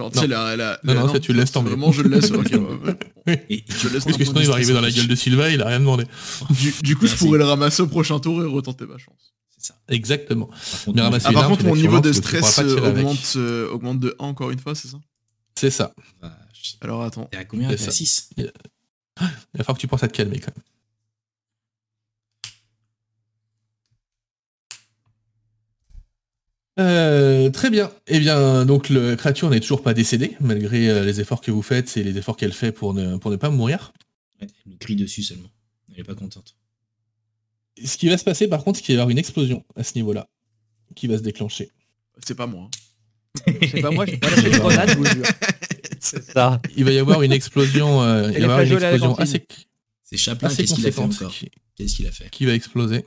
[0.00, 0.36] Genre, tu sais, Non.
[0.36, 1.68] la, la, Non, la- non, ça, tu le laisses tomber.
[1.70, 2.30] Vraiment, je le laisse.
[2.30, 2.58] ok, ouais,
[3.26, 3.46] ouais.
[3.50, 5.14] Et, et tu Je laisse parce que sinon, il va arriver dans la gueule de
[5.14, 6.04] Sylvain, il a rien demandé.
[6.50, 7.24] Du, du coup, je Merci.
[7.24, 9.34] pourrais le ramasser au prochain tour et retenter ma chance.
[9.56, 9.74] C'est ça.
[9.88, 10.46] Exactement.
[10.46, 12.68] Par Mais Ah, une par arme, contre, c'est mon niveau de tu stress pourras pas
[12.70, 13.04] euh, tirer avec.
[13.04, 14.98] augmente, euh, augmente de 1 encore une fois, c'est ça
[15.54, 15.92] C'est ça.
[16.22, 16.76] vache.
[16.80, 17.26] Alors attends.
[17.30, 17.68] T'es à combien?
[17.70, 17.90] C'est T'es à ça.
[17.92, 18.44] 6 Il
[19.24, 20.64] va falloir que tu penses à te calmer quand même.
[26.80, 27.92] Euh, très bien.
[28.06, 31.62] Eh bien, donc la créature n'est toujours pas décédée, malgré euh, les efforts que vous
[31.62, 33.92] faites et les efforts qu'elle fait pour ne, pour ne pas mourir.
[34.40, 35.50] Elle lui crie dessus seulement.
[35.92, 36.56] Elle est pas contente.
[37.84, 39.84] Ce qui va se passer par contre, c'est qu'il va y avoir une explosion à
[39.84, 40.28] ce niveau-là,
[40.94, 41.70] qui va se déclencher.
[42.26, 42.70] C'est pas moi.
[43.46, 45.26] C'est pas moi, j'ai pas de grenade, je vous le jure.
[46.00, 46.60] C'est Ça.
[46.76, 49.46] Il va y avoir une explosion, euh, il va y avoir une la explosion assez,
[50.02, 51.34] C'est Chaplin, qu'est-ce qu'il a fait encore?
[51.76, 52.30] Qu'est-ce qu'il a fait?
[52.30, 53.04] qui va exploser.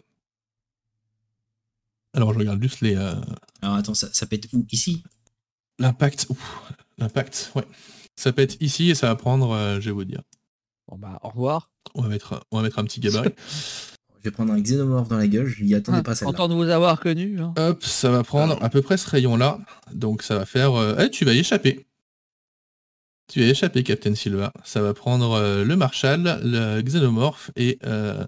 [2.14, 3.14] Alors je regarde juste les euh,
[3.62, 4.66] Alors attends, ça, ça pète où?
[4.72, 5.04] Ici?
[5.80, 6.28] l'impact.
[6.30, 6.64] Ouf,
[7.00, 7.64] L'impact, ouais.
[8.16, 10.22] Ça pète ici et ça va prendre, euh, je vais vous dire.
[10.88, 11.72] Bon bah, au revoir.
[11.96, 13.32] On va mettre, on va mettre un petit gabarit.
[14.20, 16.32] Je vais prendre un xénomorphe dans la gueule, je n'y attendais Ah, pas celle-là.
[16.32, 17.42] Content de vous avoir connu.
[17.42, 17.54] hein.
[17.58, 19.60] Hop, ça va prendre à peu près ce rayon-là.
[19.92, 20.76] Donc ça va faire...
[20.76, 21.86] euh, eh, tu vas y échapper.
[23.32, 24.52] Tu vas y échapper, Captain Silva.
[24.64, 27.80] Ça va prendre euh, le Marshal, le Xénomorphe et...
[27.86, 28.26] euh,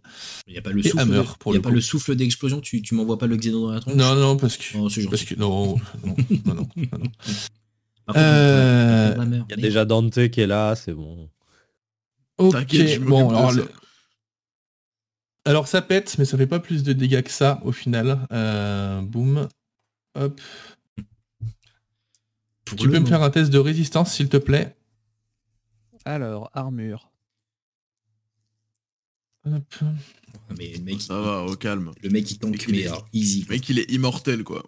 [0.48, 1.76] Il n'y a pas le Et souffle, Hammer, pour il y a le pas coup.
[1.76, 3.96] le souffle d'explosion, tu, tu m'envoies pas le xéno dans la tronche?
[3.96, 4.64] Non, non, parce que...
[4.78, 5.36] Oh, c'est Parce gentil.
[5.36, 5.40] que...
[5.40, 7.12] Non, non, non, non, non, non.
[8.06, 9.16] Par contre, Euh,
[9.50, 11.30] Il y a déjà Dante qui est là, c'est bon.
[12.38, 13.70] Ok, T'inquiète, je m'occupe bon, alors, le-
[15.46, 18.28] alors ça pète, mais ça fait pas plus de dégâts que ça au final.
[18.32, 19.48] Euh, boum.
[20.18, 20.40] Hop.
[22.66, 24.76] Pour Tu peux me faire un test de résistance, s'il te plaît?
[26.06, 27.12] Alors, armure.
[29.48, 29.76] Hop.
[30.58, 31.92] Mais le mec, Ça va, au calme.
[32.02, 33.44] le mec il tank, mais alors, easy.
[33.48, 34.64] Le mec, il est immortel, quoi.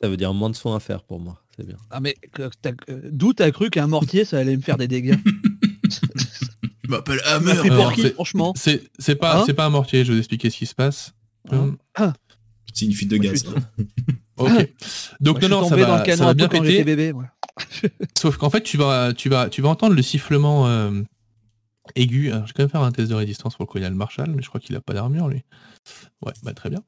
[0.00, 1.76] Ça veut dire moins de soins à faire pour moi, c'est bien.
[1.90, 2.14] Ah mais
[2.62, 5.16] t'as- euh, d'où t'as cru qu'un mortier ça allait me faire des dégâts?
[6.84, 7.54] Il m'appelle Hammer.
[7.68, 8.52] pour qui c'est- franchement?
[8.56, 9.44] C'est c'est pas, Hein?
[9.44, 11.14] c'est pas un mortier, je vais vous expliquer ce qui se passe.
[11.50, 11.76] Hein?
[11.98, 12.12] Hum,
[12.72, 13.44] C'est une fuite de gaz.
[14.38, 14.52] suis- Ok.
[14.54, 14.64] Moi,
[15.20, 16.84] Donc je non, suis non, ça va, ça bien péter.
[16.84, 17.12] bébé.
[17.12, 17.26] moi.
[18.18, 21.02] Sauf qu'en fait, tu vas, tu vas, tu vas entendre le sifflement euh,
[21.96, 22.30] aigu.
[22.30, 24.42] Alors, je vais quand même faire un test de résistance pour le colonial Marshall, mais
[24.42, 25.42] je crois qu'il a pas d'armure lui.
[26.24, 26.82] Ouais, bah très bien.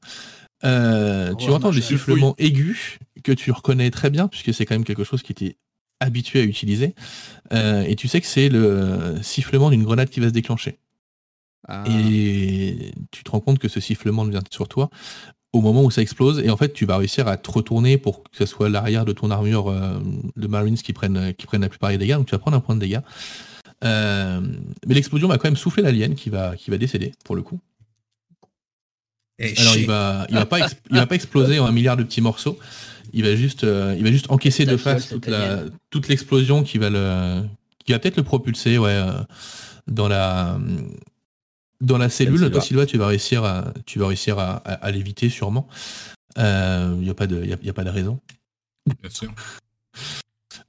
[0.63, 4.75] Euh, Au tu entendre le sifflement aigu que tu reconnais très bien puisque c'est quand
[4.75, 5.57] même quelque chose qui était
[5.99, 6.93] habitué à utiliser.
[7.51, 10.77] Euh, et tu sais que c'est le sifflement d'une grenade qui va se déclencher.
[11.67, 11.83] Ah.
[11.89, 14.89] Et tu te rends compte que ce sifflement vient sur toi
[15.53, 16.39] au moment où ça explose.
[16.39, 19.11] Et en fait, tu vas réussir à te retourner pour que ce soit l'arrière de
[19.11, 19.99] ton armure euh,
[20.35, 22.15] de Marines qui prennent, qui prennent la plupart des dégâts.
[22.15, 23.01] Donc tu vas prendre un point de dégâts.
[23.83, 24.41] Euh,
[24.85, 27.59] mais l'explosion va quand même souffler l'alien qui va, qui va décéder pour le coup.
[29.57, 30.59] Alors il va, il va pas,
[30.91, 32.59] il va pas exploser en un milliard de petits morceaux.
[33.11, 36.77] Il va juste, euh, il va juste encaisser de face toute, la, toute l'explosion qui
[36.77, 37.41] va le,
[37.83, 39.11] qui va peut-être le propulser, ouais, euh,
[39.87, 40.59] dans la,
[41.81, 42.37] dans la cellule.
[42.37, 42.49] Silva.
[42.51, 45.67] Toi, Sylvain, tu vas réussir à, tu vas réussir à, à- à l'éviter sûrement.
[46.37, 46.43] Il
[46.99, 48.19] n'y a pas de, y a, y a pas de raison.
[49.01, 49.33] Bien sûr.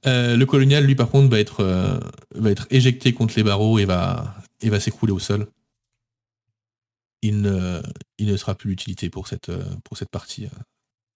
[0.05, 1.97] Euh, le colonial, lui, par contre, va être, euh,
[2.35, 5.47] va être éjecté contre les barreaux et va, et va s'écrouler au sol.
[7.21, 7.81] Il ne,
[8.17, 10.45] il ne sera plus d'utilité pour cette, euh, pour cette partie.
[10.45, 10.49] euh,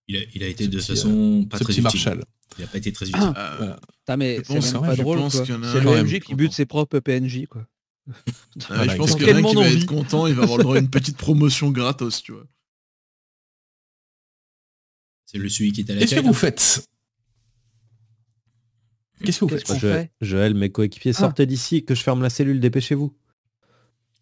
[0.07, 1.83] Il a, il a été Ce de petit, façon pas ce très petit utile.
[1.83, 2.23] Marshall.
[2.57, 3.21] Il a pas été très utile.
[3.35, 3.57] Ah.
[3.61, 3.75] Euh,
[4.17, 5.51] mais Je c'est ouais, pas drôle C'est
[6.03, 7.67] MJ qui bute ses propres PNJ quoi.
[8.07, 8.13] Ouais,
[8.67, 9.77] Voilà, je pense ils qu'il y en a un tellement qui va envie.
[9.77, 12.45] être content, il va avoir le droit à une petite promotion gratos, tu vois.
[15.25, 16.87] C'est le celui qui est à la Qu'est-ce que vous faites?
[19.23, 19.67] Qu'est-ce que vous Qu'est-ce faites?
[19.67, 21.19] Qu'on Je, fait Joël, mes coéquipiers, Ah.
[21.19, 23.13] sortez d'ici, que je ferme la cellule, dépêchez-vous.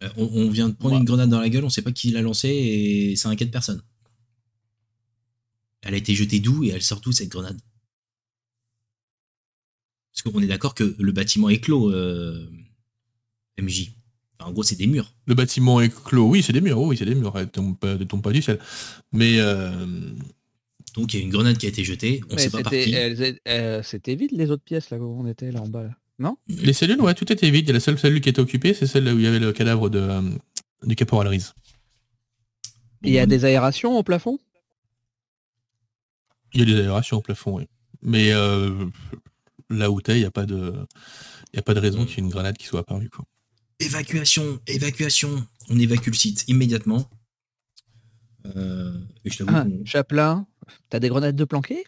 [0.03, 0.99] Euh, on, on vient de prendre Ouais.
[0.99, 3.81] une grenade dans la gueule, on sait pas qui l'a lancée et ça inquiète personne.
[5.81, 7.59] Elle a été jetée d'où et elle sort d'où cette grenade?
[10.11, 12.49] Parce qu'on est d'accord que le bâtiment est clos, euh,
[13.61, 13.91] MJ.
[14.39, 15.13] Enfin, en gros, c'est des murs.
[15.27, 16.27] Le bâtiment est clos.
[16.29, 16.79] Oui, c'est des murs.
[16.81, 17.33] Oui, c'est des murs.
[17.37, 18.59] Elle tombe elle tombe pas du ciel.
[19.13, 19.85] Mais euh,
[20.95, 22.71] Donc il y a une grenade qui a été jetée, on Mais sait pas par
[22.73, 23.39] c'était qui.
[23.49, 25.83] euh, c'était vide les autres pièces là où on était là en bas.
[25.83, 25.89] là.
[26.19, 26.37] Non?
[26.47, 27.65] Les cellules, ouais, tout était vide.
[27.65, 29.39] Il y a la seule cellule qui était occupée, c'est celle où il y avait
[29.39, 30.21] le cadavre de, euh,
[30.83, 31.53] du caporal Reese.
[33.03, 34.39] Il y a des aérations au plafond?
[36.53, 37.65] Il y a des aérations au plafond, oui.
[38.01, 38.85] Mais euh,
[39.69, 40.73] là où t'es, il n'y a pas de,
[41.53, 42.05] y a pas de raison Mm.
[42.05, 43.09] qu'il y ait une grenade qui soit apparue.
[43.09, 43.25] Quoi.
[43.79, 45.45] Évacuation, évacuation.
[45.69, 47.09] On évacue le site immédiatement.
[48.55, 50.47] Euh, et je t'avoue ah, Chaplin,
[50.89, 51.83] t'as des grenades de planqué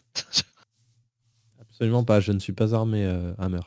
[1.60, 3.60] Absolument pas, je ne suis pas armé, euh, Hammer.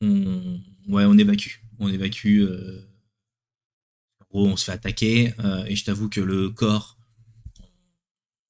[0.00, 1.56] on, ouais, on évacue.
[1.80, 2.42] On évacue.
[2.42, 2.86] euh,
[4.20, 5.34] En gros, on se fait attaquer.
[5.40, 6.96] euh, et je t'avoue que le corps,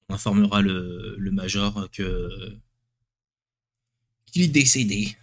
[0.09, 2.59] on informera le, le major que
[4.27, 5.17] qu'il est décédé.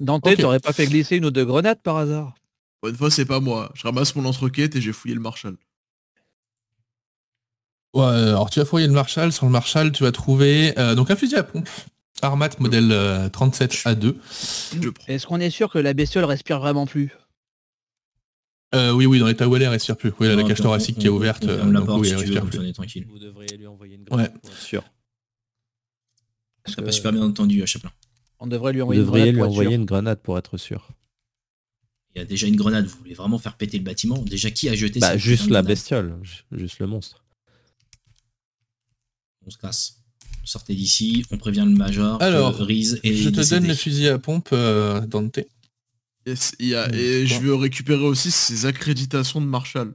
[0.00, 0.36] Dante, Ok.
[0.36, 2.34] t'aurais pas fait glisser une ou deux grenades par hasard
[2.84, 3.70] une fois, c'est pas moi.
[3.74, 5.56] Je ramasse mon lance-roquette et j'ai fouillé le Marshall.
[7.94, 9.32] Ouais, alors tu vas fouiller le Marshall.
[9.32, 11.68] Sur le Marshall, tu vas trouver euh, donc un fusil à pompe.
[12.22, 14.14] Armat modèle euh, 37A2.
[14.80, 15.06] Je prends.
[15.06, 17.10] Est-ce qu'on est sûr que la bestiole respire vraiment plus?
[18.74, 20.10] Euh, oui, oui, dans l'état où elle est, elle respire plus.
[20.18, 21.44] Oui, elle a la cage thoracique on- qui est ouverte.
[21.44, 22.56] On euh, ferme la donc porte oui, si elle veux, respire plus.
[22.58, 23.06] ça on est tranquille.
[23.08, 24.82] Vous devriez lui envoyer une grenade pour être sûr.
[26.64, 27.90] Parce T'as que pas super bien entendu à Chaplin.
[28.44, 29.78] On devrait lui Vous envoyer une grenade lui pour être envoyer sûr.
[29.80, 30.88] une grenade pour être sûr.
[32.14, 32.86] Il y a déjà une grenade.
[32.86, 34.18] Vous voulez vraiment faire péter le bâtiment?
[34.18, 37.22] Déjà, qui a jeté Bah, juste la bestiole, ju- juste le monstre.
[39.46, 39.98] On se casse.
[40.44, 41.24] Sortez d'ici.
[41.30, 42.18] On prévient le major.
[42.18, 43.60] que Alors, Reese est Je te décédé.
[43.60, 45.38] donne le fusil à pompe, euh, Dante.
[46.26, 49.94] Yes, il y a- Mm, et je veux récupérer aussi ses accréditations de Marshall.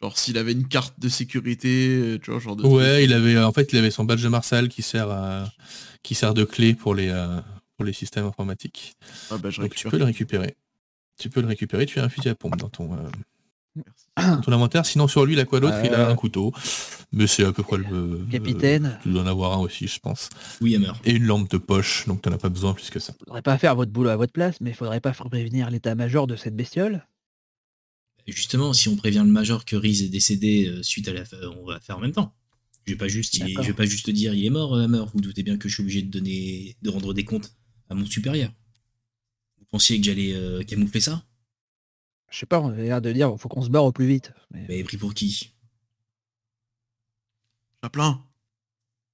[0.00, 3.52] Genre s'il avait une carte de sécurité, tu vois, genre de Ouais, il avait, en
[3.52, 5.52] fait, il avait son badge de Marshall qui sert à,
[6.04, 7.40] qui sert de clé pour les, euh,
[7.78, 8.96] pour les systèmes informatiques.
[9.30, 10.56] Ah bah je Donc tu peux le récupérer.
[11.16, 11.86] Tu peux le récupérer.
[11.86, 13.80] Tu as un fusil à pompe dans ton, euh,
[14.16, 14.84] dans ton inventaire.
[14.84, 16.10] Sinon, sur lui, il a quoi d'autre Il a Euh.
[16.10, 16.52] un couteau.
[17.12, 18.26] Mais c'est à peu près le.
[18.32, 18.86] Capitaine.
[18.86, 20.28] euh, tu dois en avoir un aussi, je pense.
[20.60, 20.90] Oui, Hammer.
[21.04, 22.06] Et une lampe de poche.
[22.08, 23.14] Donc t'en as pas besoin plus que ça.
[23.24, 26.34] Faudrait pas faire votre boulot à votre place, mais faudrait pas faire prévenir l'état-major de
[26.34, 27.06] cette bestiole.
[28.26, 31.22] Justement, si on prévient le major que Reese est décédé euh, suite à la...
[31.62, 32.34] On va faire en même temps.
[32.86, 35.04] Je vais pas juste, il je vais pas juste dire il est mort, Hammer.
[35.14, 37.54] Vous doutez bien que je suis obligé de donner, de rendre des comptes
[37.90, 38.50] à mon supérieur.
[39.58, 41.24] Vous pensiez que j'allais euh, camoufler ça?
[42.30, 44.32] Je sais pas, on avait l'air de dire faut qu'on se barre au plus vite.
[44.50, 44.62] Mais...
[44.62, 45.52] M'avez pris pour qui?
[47.82, 48.22] Chaplin.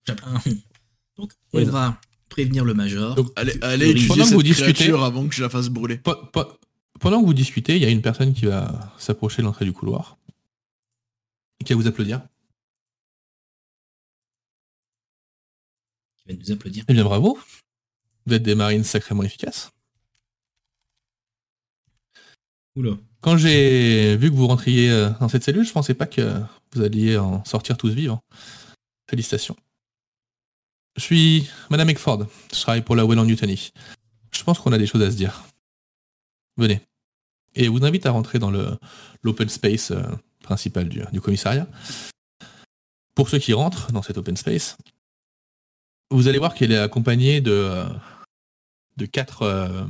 [0.06, 0.40] Chaplin.
[1.16, 3.14] Donc on Oui, va prévenir le major.
[3.14, 5.98] Donc, Allez, allez pendant que vous discutez- avant que je la fasse brûler.
[5.98, 6.58] Po- po-
[6.98, 9.72] Pendant que vous discutez, il y a une personne qui va s'approcher de l'entrée du
[9.72, 10.18] couloir.
[11.60, 12.26] Et qui va vous applaudir.
[16.16, 16.84] qui va nous applaudir.
[16.88, 17.38] Eh bien bravo.
[18.26, 19.70] Vous êtes des marines sacrément efficaces.
[22.76, 22.96] Oula.
[23.20, 26.40] Quand j'ai vu que vous rentriez euh, dans cette cellule, je pensais pas que
[26.72, 28.22] vous alliez en sortir tous vivants.
[29.08, 29.56] Félicitations.
[30.96, 32.26] Je suis Madame Eckford.
[32.52, 33.72] Je travaille pour la Welland Yutani.
[34.32, 35.44] Je pense qu'on a des choses à se dire.
[36.56, 36.80] Venez.
[37.54, 38.50] Et je vous invite à rentrer dans
[39.22, 40.02] l'open space euh,
[40.42, 41.68] principal du, du commissariat.
[43.14, 44.76] Pour ceux qui rentrent dans cet open space,
[46.10, 47.86] vous allez voir qu'elle est accompagnée de, euh,
[48.96, 49.84] de quatre, euh,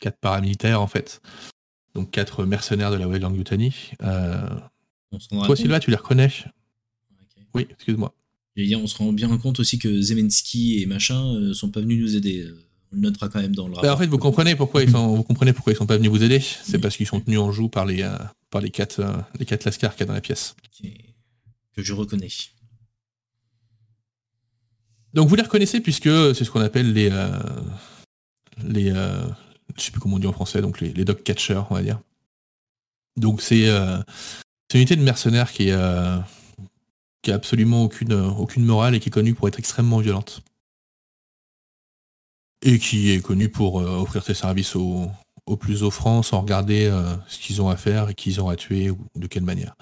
[0.00, 1.20] quatre paramilitaires en fait.
[1.94, 3.74] Donc quatre mercenaires de la Weyland Yutani.
[4.02, 4.48] Euh,
[5.30, 5.56] toi.
[5.56, 6.30] Sylvain, tu les reconnais?
[7.54, 8.14] Oui, excuse-moi.
[8.56, 12.16] On se rend bien compte aussi que Zelensky et machin euh, sont pas venus nous
[12.16, 12.50] aider.
[12.92, 13.88] On le notera quand même dans le rapport.
[13.90, 16.10] Bah, en fait, vous comprenez pourquoi ils sont, vous comprenez pourquoi ils sont pas venus
[16.10, 16.40] vous aider.
[16.40, 18.16] C'est parce qu'ils sont tenus en joue par les, euh,
[18.50, 19.02] par les quatre,
[19.38, 20.54] les quatre lascars qu'il y a dans la pièce.
[21.74, 22.28] Que je reconnais.
[25.14, 27.38] Donc vous les reconnaissez puisque c'est ce qu'on appelle les, euh,
[28.64, 29.26] les, euh,
[29.76, 31.82] je sais plus comment on dit en français, donc les, les dog catchers, on va
[31.82, 32.00] dire.
[33.16, 33.98] Donc c'est, euh,
[34.74, 36.18] une unité de mercenaires qui, est, euh,
[37.22, 40.42] qui a absolument aucune, aucune morale et qui est connue pour être extrêmement violente.
[42.62, 45.10] Et qui est connue pour euh, offrir ses services aux,
[45.60, 48.56] plus offrants sans regarder euh, ce qu'ils ont à faire et qui ils ont à
[48.56, 49.74] tuer ou de quelle manière.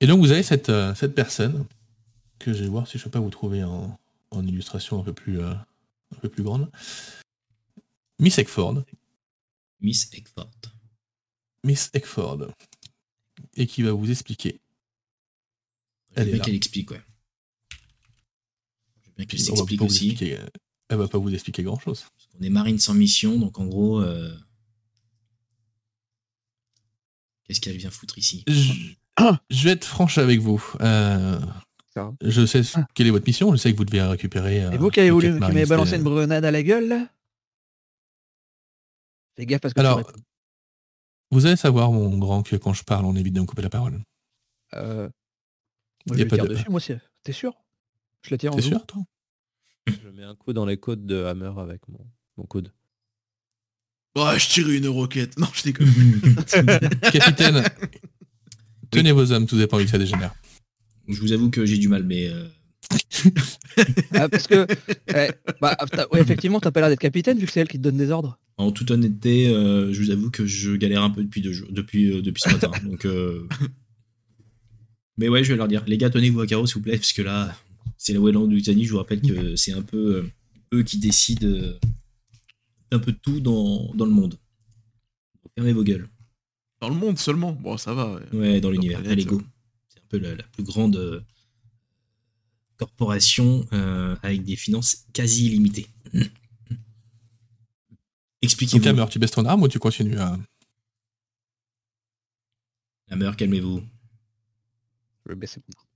[0.00, 1.64] Et donc vous avez cette, euh, cette personne
[2.40, 3.96] que je vais voir si je peux pas vous trouver en,
[4.30, 6.70] en illustration un peu plus, euh, un peu plus grande.
[8.18, 8.82] Miss Eckford.
[9.80, 10.50] Miss Eckford.
[11.64, 12.48] Miss Eckford.
[13.54, 14.60] Et qui va vous expliquer.
[16.14, 17.02] Elle est qu'elle explique, ouais.
[19.02, 20.16] Je veux bien qu'elle On va s'explique aussi.
[20.88, 22.06] elle va pas vous expliquer grand chose.
[22.32, 24.34] Qu'on est marine sans mission, donc en gros, euh,
[27.44, 28.44] qu'est-ce qu'elle vient foutre ici?
[28.48, 28.72] Je,
[29.50, 30.62] je vais être franche avec vous.
[30.80, 31.38] Euh,
[32.22, 32.86] Je sais ce- Ah.
[32.94, 33.50] quelle est votre mission.
[33.52, 34.64] Je sais que vous devez récupérer.
[34.64, 37.08] euh, Et vous qui avez voulu, m'avez balancé une grenade à la gueule là?
[39.36, 40.02] Fais gaffe parce que Alors.
[41.32, 43.70] Vous allez savoir, mon grand, que quand je parle, on évite de me couper la
[43.70, 44.02] parole.
[44.74, 45.08] Euh,
[46.06, 47.00] y moi, a je le pas tire de- dessus, moi c'est.
[47.22, 47.54] T'es sûr?
[48.22, 49.02] Je la tire en T'es sûr, toi?
[49.86, 52.04] Je mets un coup dans les côtes de Hammer avec mon,
[52.36, 52.72] mon coude.
[54.16, 55.38] Ouais, je tire une roquette.
[55.38, 55.86] Non, je déconne.
[57.12, 57.62] Capitaine,
[58.90, 60.34] tenez vos hommes, tout dépend que ça dégénère.
[61.10, 62.46] Je vous avoue que j'ai du mal, mais euh,
[64.14, 64.66] Ah, parce que.
[65.14, 67.78] eh, bah, t'as- ouais, effectivement, t'as pas l'air d'être capitaine vu que c'est elle qui
[67.78, 68.38] te donne des ordres.
[68.58, 71.68] en toute honnêteté, euh, je vous avoue que je galère un peu depuis, deux jours,
[71.70, 72.70] depuis, euh, depuis ce matin.
[72.84, 73.46] donc, euh,
[75.16, 77.12] Mais ouais, je vais leur dire, les gars, tenez-vous à carreau, s'il vous plaît, parce
[77.12, 77.54] que là,
[77.98, 78.84] c'est la Wayland Yutani.
[78.84, 80.30] Je vous rappelle que c'est un peu euh,
[80.78, 81.78] eux qui décident euh,
[82.92, 84.36] un peu de tout dans, dans le monde.
[85.56, 86.08] Fermez vos gueules.
[86.80, 87.52] Dans le monde seulement.
[87.52, 88.14] Bon, ça va.
[88.32, 88.38] ouais.
[88.38, 89.38] Ouais, dans l'univers, planète, à l'ego.
[89.38, 89.59] C'est un
[90.10, 91.20] peu la, la plus grande euh,
[92.76, 95.86] corporation euh, avec des finances quasi illimitées.
[96.12, 96.28] Donc,
[98.42, 98.88] Expliquez-vous.
[98.88, 100.38] Hammer, tu baisses ton arme ou tu continues à...
[103.10, 103.82] Hammer, calmez-vous.
[105.26, 105.86] Je vais baisser mon arme.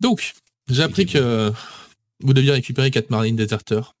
[0.00, 0.34] Donc,
[0.68, 1.52] j'ai appris que
[2.20, 3.96] vous deviez récupérer quatre marines déserteurs.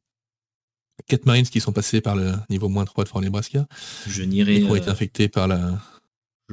[1.06, 3.66] Quatre marines qui sont passés par le niveau moins 3 de Fort Nebraska
[4.06, 4.60] Je et nierai.
[4.60, 5.80] qui ont euh, été infectés par la...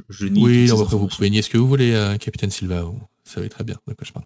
[0.09, 2.51] je- je nie Oui, non, après vous pouvez nier ce que vous voulez, euh, Capitaine
[2.51, 4.25] Silva, vous savez très bien de quoi je parle.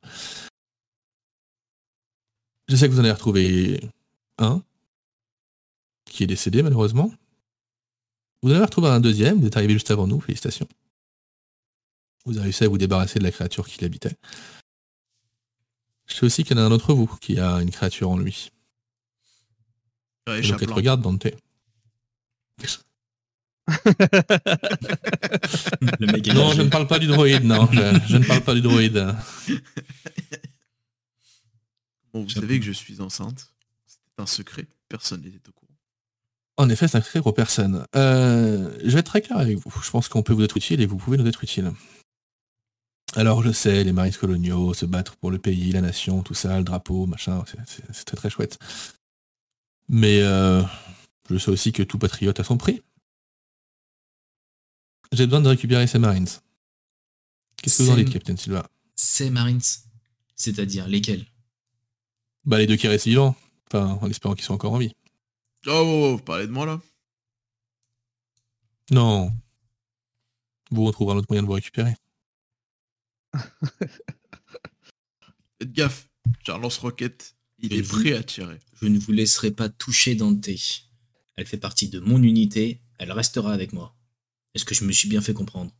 [2.69, 3.79] Je sais que vous en avez retrouvé
[4.37, 4.61] un,
[6.05, 7.11] qui est décédé malheureusement.
[8.41, 10.67] Vous en avez retrouvé un deuxième, vous êtes arrivé juste avant nous, félicitations.
[12.25, 14.15] Vous avez réussi à vous débarrasser de la créature qui l'habitait.
[16.07, 18.17] Je sais aussi qu'il y en a un d'entre vous qui a une créature en
[18.17, 18.51] lui.
[20.27, 21.27] Ouais, donc elle te regarde, Dante.
[25.81, 27.67] Le mec est Non, je ne parle pas du droïde, non.
[27.71, 29.13] Je, je ne parle pas du droïde.
[32.13, 33.51] Bon, vous savez que je suis enceinte.
[33.87, 34.67] C'était un secret.
[34.89, 35.71] Personne n'était au courant.
[36.57, 37.85] En effet, c'est un secret pour personne.
[37.95, 39.73] Euh, je vais être très clair avec vous.
[39.83, 41.71] Je pense qu'on peut vous être utile et vous pouvez nous être utile.
[43.15, 46.57] Alors, je sais, les marines coloniaux, se battre pour le pays, la nation, tout ça,
[46.57, 48.57] le drapeau, machin, c'est- c'est c'est très très chouette.
[49.87, 50.63] Mais euh,
[51.29, 52.81] je sais aussi que tout patriote a son prix.
[55.11, 56.27] J'ai besoin de récupérer ces marines.
[57.61, 58.67] Qu'est-ce que vous en dites, Captain Silva?
[58.95, 59.61] Ces Marines,
[60.35, 61.25] c'est-à-dire lesquels?
[62.45, 63.35] Bah, les deux qui restent vivants.
[63.67, 64.91] Enfin, en espérant qu'ils soient encore en vie.
[65.65, 66.81] Oh, oh, oh, vous parlez de moi là?
[68.91, 69.31] Non.
[70.71, 71.95] Vous retrouverez un autre moyen de vous récupérer.
[75.59, 76.09] Faites gaffe,
[76.45, 77.35] j'ai un lance-roquette.
[77.59, 78.59] Il est vous prêt à tirer.
[78.81, 80.49] Je ne vous laisserai pas toucher Dante.
[81.35, 83.95] Elle fait partie de mon unité, elle restera avec moi.
[84.55, 85.71] Est-ce que je me suis bien fait comprendre?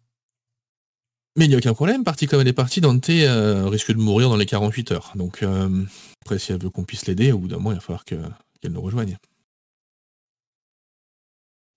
[1.37, 3.97] Mais il n'y a aucun problème, partie comme elle est partie, Dante euh, risque de
[3.97, 5.11] mourir dans les 48 heures.
[5.15, 5.83] Donc, euh,
[6.21, 8.15] après, si elle veut qu'on puisse l'aider, au bout d'un moment, il va falloir que-
[8.61, 9.17] qu'elle nous rejoigne.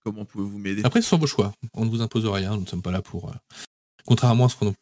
[0.04, 0.82] Comment pouvez-vous m'aider?
[0.84, 1.52] Après, ce sont vos choix.
[1.74, 2.54] On ne vous impose rien.
[2.54, 3.30] Nous ne sommes pas là pour.
[3.30, 3.34] euh,
[4.04, 4.72] Contrairement à ce qu'on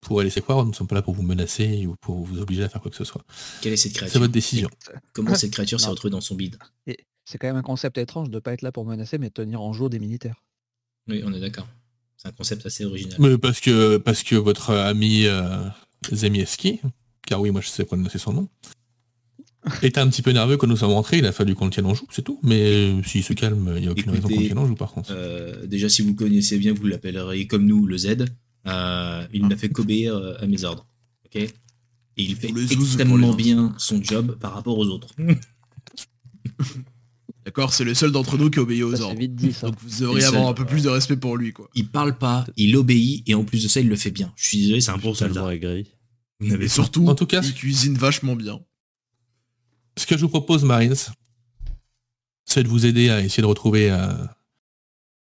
[0.00, 2.64] pourrait laisser croire, nous ne sommes pas là pour vous menacer ou pour vous obliger
[2.64, 3.22] à faire quoi que ce soit.
[3.62, 4.20] Quelle est cette C'est créature?
[4.20, 4.68] votre décision.
[5.12, 6.58] Comment cette créature s'est retrouvée dans son bide?
[7.24, 9.34] C'est quand même un concept étrange de ne pas être là pour menacer, mais de
[9.34, 10.42] tenir en jour des militaires.
[11.08, 11.68] Oui, on est d'accord.
[12.16, 13.16] C'est un concept assez original.
[13.20, 15.58] Mais parce que, parce que votre ami euh,
[16.12, 16.80] Zemieski,
[17.26, 18.48] car oui, moi je sais prononcer son nom,
[19.82, 21.18] était un petit peu nerveux quand nous sommes rentrés.
[21.18, 22.40] Il a fallu qu'on le tienne en joue, c'est tout.
[22.42, 24.66] Mais euh, s'il se calme, il n'y a aucune raison qu'on le Écoutez, tienne en
[24.66, 25.10] joue par contre.
[25.12, 28.24] Euh, déjà, si vous le connaissez bien, vous l'appelleriez comme nous le Z.
[28.66, 30.86] Euh, il n'a fait qu'obéir à mes ordres.
[31.26, 31.36] ok?
[31.36, 35.14] Et il fait extrêmement bien son job par rapport aux autres.
[37.46, 39.18] D'accord, c'est le seul d'entre nous qui obéit aux ordres.
[39.18, 39.68] vite dit, ça.
[39.68, 41.70] Donc vous devriez avoir un peu plus de respect pour lui, quoi.
[41.76, 44.32] Il parle pas, il obéit, et en plus de ça, il le fait bien.
[44.36, 45.42] Je suis désolé, c'est un bon soldat.
[45.42, 48.60] pas- surtout, En tout cas, il cuisine vachement bien.
[49.96, 50.96] Ce que je vous propose, Marines,
[52.44, 54.12] c'est de vous aider à essayer de retrouver euh,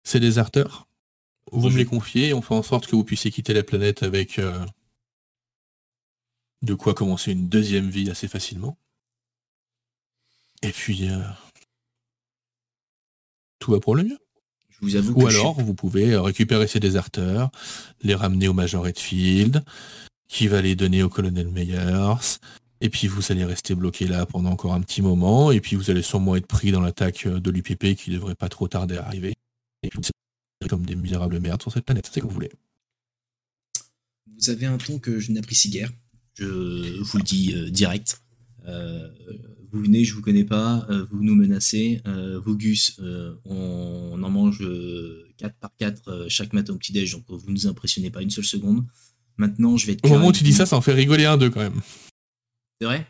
[0.03, 0.87] ces déserteurs.
[1.51, 4.03] Vous me les confiez et on fait en sorte que vous puissiez quitter la planète
[4.03, 4.63] avec euh,
[6.61, 8.77] de quoi commencer une deuxième vie assez facilement.
[10.61, 11.19] Et puis, euh,
[13.61, 14.17] tout va pour le mieux.
[14.69, 17.51] Je vous avoue que Ou je alors, vous pouvez euh, récupérer ces déserteurs,
[18.01, 19.63] les ramener au Major Redfield,
[20.27, 22.39] qui va les donner au colonel Meyers,
[22.81, 25.91] et puis vous allez rester bloqué là pendant encore un petit moment, et puis vous
[25.91, 29.05] allez sûrement être pris dans l'attaque euh, de l'UPP qui devrait pas trop tarder à
[29.05, 29.33] arriver.
[29.83, 32.51] Et puis vous comme des misérables merdes sur cette planète, c'est ce que vous voulez.
[34.37, 35.91] Vous avez un ton que je n'apprécie guère.
[36.35, 36.45] Je
[37.01, 38.21] vous le dis euh, direct.
[38.67, 39.09] Euh,
[39.71, 42.01] vous venez, je vous connais pas, euh, vous nous menacez.
[42.05, 44.63] Euh, vous, Gus, euh, on, on en mange
[45.37, 48.85] 4 par 4 chaque matin au petit-déj, donc vous nous impressionnez pas une seule seconde.
[49.37, 51.37] Maintenant, je vais être Au moment où tu dis ça, ça en fait rigoler un
[51.37, 51.81] d'eux quand même.
[52.79, 53.07] C'est vrai?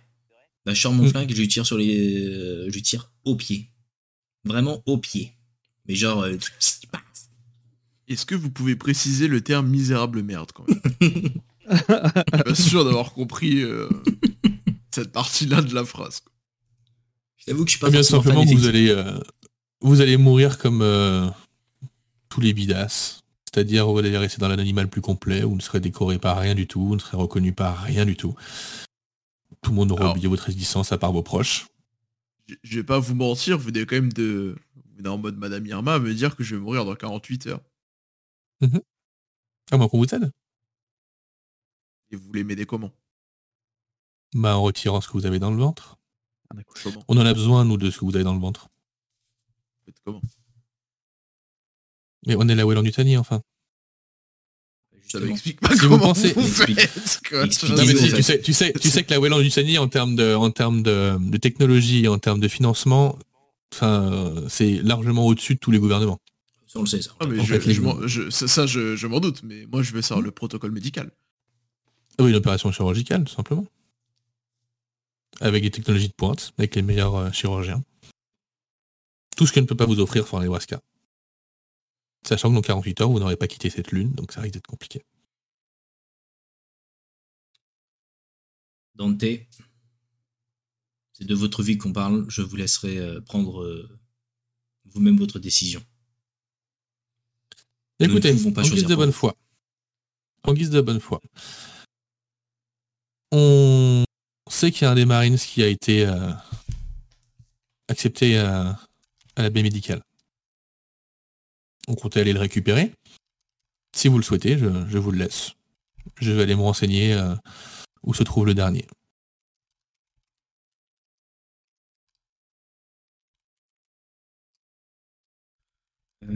[0.66, 1.10] Bah, Je sors mon Mm.
[1.10, 2.24] flingue et je lui tire sur les.
[2.68, 3.70] je lui tire au pied.
[4.46, 5.34] Vraiment au pied.
[5.88, 6.22] Mais genre.
[6.22, 6.38] euh,
[8.08, 10.82] Est-ce que vous pouvez préciser le terme misérable merde quand même?
[11.00, 13.90] Je suis pas sûr d'avoir compris euh,
[14.92, 16.20] cette partie-là de la phrase.
[16.20, 16.32] quoi.
[17.42, 19.20] Je t'avoue que je suis pas bien simplement que vous allez, euh,
[19.82, 21.28] vous allez mourir comme euh,
[22.30, 23.20] tous les bidasses.
[23.46, 26.68] C'est-à-dire vous allez rester dans l'animal plus complet, vous ne serez décoré par rien du
[26.68, 28.34] tout, vous ne serez reconnu par rien du tout.
[29.62, 31.68] Tout le monde aura Alors- oublié votre existence à part vos proches.
[32.64, 34.56] Je- vais pas vous mentir, vous venez quand même de...
[34.76, 37.48] Vous venez en mode Madame Irma à me dire que je vais mourir dans 48
[37.48, 37.62] heures.
[39.72, 40.32] À moins qu'on vous aide?
[42.12, 42.92] Et vous voulez m'aider comment?
[44.34, 45.98] Bah, en retirant ce que vous avez dans le ventre.
[47.08, 48.68] On en a besoin, nous, de ce que vous avez dans le ventre.
[49.86, 50.22] Faites comment
[52.28, 53.42] Mais on est là où est enfin.
[55.08, 57.20] Ça m'explique pas Si vous comment vous, pensez- faites.
[57.28, 57.44] quoi.
[57.44, 58.16] Expliquez- Non, mais Dis-nous, si, en fait.
[58.18, 61.18] tu, sais, tu, sais, tu sais que la Wayland-Lutanie, en termes de, en termes de,
[61.20, 63.20] de technologie, en termes de financement,
[63.74, 66.18] enfin, c'est largement au-dessus de tous les gouvernements.
[66.66, 67.12] Ça, on le sait, ça.
[67.20, 69.44] Ah, mais En je, fait, les- je m'en- je- ça, ça, je, je m'en doute,
[69.44, 71.12] mais moi je veux savoir le protocole médical.
[72.18, 73.66] Ah Oui, une opération chirurgicale, tout simplement.
[75.40, 77.84] Avec des technologies de pointe, avec les meilleurs euh, chirurgiens.
[79.38, 80.82] Tout ce que ne peut pas vous offrir Fort Nebraska.
[82.28, 84.68] Sachant que dans 48 heures, vous n'aurez pas quitté cette lune, donc ça risque d'être
[84.68, 85.02] compliqué.
[88.94, 89.24] Dante,
[91.14, 92.26] c'est de votre vie qu'on parle.
[92.30, 93.90] Je vous laisserai euh, prendre euh,
[94.86, 95.84] vous-même votre décision.
[98.00, 99.36] Écoutez, pas en guise de bonne foi.
[100.44, 101.22] En guise de bonne foi.
[103.32, 104.04] On
[104.52, 106.32] sait qu'il y a un des Marines qui a été euh,
[107.88, 108.80] accepté à,
[109.36, 110.02] à la baie médicale.
[111.88, 112.94] On comptait aller le récupérer.
[113.96, 115.54] Si vous le souhaitez, je, je vous le laisse.
[116.20, 117.36] Je vais aller me renseigner euh,
[118.04, 118.86] où se trouve le dernier.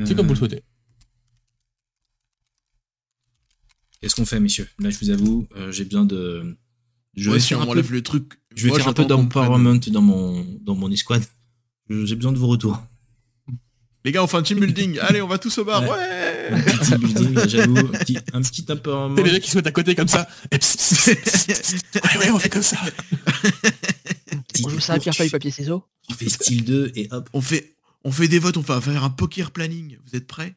[0.05, 0.63] C'est comme vous le souhaitez.
[4.01, 4.69] Qu'est-ce qu'on fait, messieurs?
[4.79, 6.57] Là, je vous avoue, euh, j'ai besoin de.
[7.15, 9.05] Je vais si faire on un peu, le truc, je vais moi, faire un peu
[9.05, 11.23] d'empowerment dans mon, dans mon escouade.
[11.89, 12.81] J'ai besoin de vos retours.
[14.03, 14.99] Les gars, on fait un team building.
[15.01, 15.81] Allez, on va tous au bar.
[15.81, 15.89] Ouais.
[15.89, 16.61] Ouais.
[16.61, 19.15] Petit team building, j'avoue, un petit, un petit empowerment.
[19.17, 20.27] C'est les gens qui se mettent à côté comme ça.
[20.51, 21.83] Et pss, pss, pss, pss.
[22.03, 22.77] ouais, ouais, on fait comme ça.
[24.63, 27.29] On joue ça à pierre, feuille, papier, ciseaux Tu fais style 2 et hop.
[27.33, 29.97] On fait, on fait des votes, on va faire un poker planning.
[30.05, 30.55] Vous êtes prêts?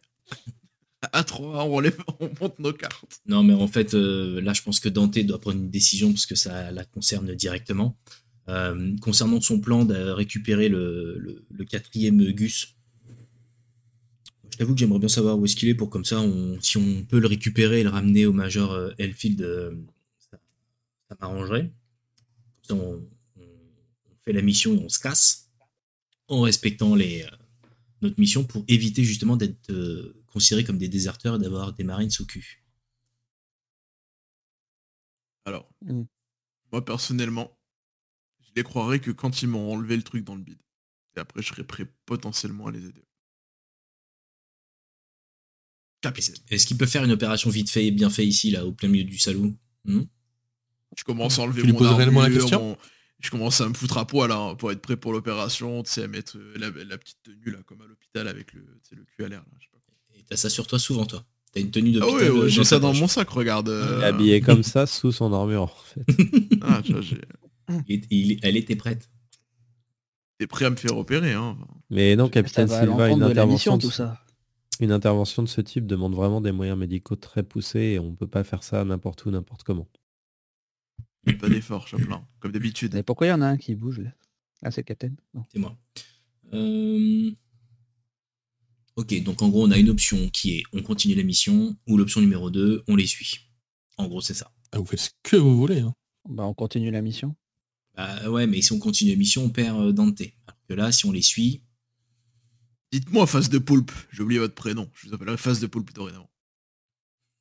[1.01, 1.83] À 3, on,
[2.21, 3.21] on monte nos cartes.
[3.27, 6.27] Non, mais en fait, euh, là, je pense que Dante doit prendre une décision parce
[6.27, 7.97] que ça la concerne directement.
[8.49, 12.75] Euh, concernant son plan de récupérer le, quatrième Gus,
[14.51, 16.25] je t'avoue que j'aimerais bien savoir où est-ce qu'il est pour comme ça,
[16.61, 19.47] si on peut le récupérer et le ramener au Major euh, Elfield,
[20.19, 20.39] ça,
[21.21, 21.71] m'arrangerait.
[22.67, 23.03] Comme ça, on,
[24.25, 25.49] fait la mission et on se casse
[26.27, 27.25] en respectant les,
[28.03, 29.71] notre mission pour éviter justement d'être
[30.33, 32.63] considérés comme des déserteurs et d'avoir des marines au cul.
[35.45, 36.03] Alors, Mm.
[36.73, 37.59] moi personnellement,
[38.41, 40.61] je les croirais que quand ils m'ont enlevé le truc dans le bide.
[41.17, 43.05] Et après, je serais prêt potentiellement à les aider.
[46.49, 48.89] Est-ce qu'il peut faire une opération vite fait et bien fait ici, là, au plein
[48.89, 49.57] milieu du salon?
[49.85, 50.03] Hmm?
[50.97, 52.61] Je commence à enlever Tu mon la armure, question?
[52.61, 52.79] mon-
[53.21, 56.05] Je commence à me foutre à poil hein, pour être prêt pour l'opération, tu sais,
[56.05, 59.25] à mettre euh, la, la petite tenue là, comme à l'hôpital avec le, le cul
[59.25, 59.41] à l'air.
[59.41, 59.78] là, je sais pas
[60.29, 61.25] t'as ça sur toi souvent, toi.
[61.53, 63.69] T'as une tenue de Ah ouais, ouais, j'ai ça dans mon sac, regarde.
[63.69, 66.05] Il euh, est habillé comme ça sous son armure, en fait.
[66.63, 67.21] ah, tu vois, j'ai-
[68.43, 69.09] elle était prête.
[70.39, 71.57] T'es prêt à me faire opérer, hein.
[71.91, 74.23] Mais non, Capitaine Silva, une mission, intervention, tout de, ça.
[74.81, 78.27] une intervention de ce type demande vraiment des moyens médicaux très poussés et on peut
[78.29, 79.89] pas faire ça n'importe où, n'importe comment.
[81.41, 82.95] Pas d'effort, Chaplin, comme d'habitude.
[82.95, 84.11] Mais pourquoi il y en a un qui bouge là?
[84.63, 85.45] Ah, c'est le capitaine Non.
[85.53, 85.77] C'est moi.
[86.55, 87.31] Euh,
[88.99, 91.97] Ok, donc en gros, on a une option qui est on continue la mission, ou
[91.97, 93.39] l'option numéro 2, on les suit.
[93.97, 94.51] En gros, c'est ça.
[94.73, 95.79] Ah, Vous faites ce que vous voulez.
[95.81, 95.95] hein.
[96.29, 97.37] Bah, on continue la mission.
[97.97, 100.21] Bah ouais, mais si on continue la mission, on perd euh, Dante.
[100.49, 101.63] Alors que là, si on les suit,
[102.91, 106.31] Dites-moi, face de poulpe, j'ai oublié votre prénom, je vous appellerai face de poulpe dorénavant.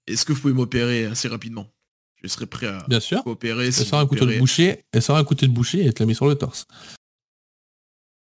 [0.05, 1.73] Est-ce que vous pouvez m'opérer assez rapidement?
[2.21, 3.23] Je serai prêt à Bien sûr.
[3.23, 5.93] coopérer Elle si sort un couteau de boucher, elle sort un couteau de boucher et
[5.93, 6.67] te la met sur le torse.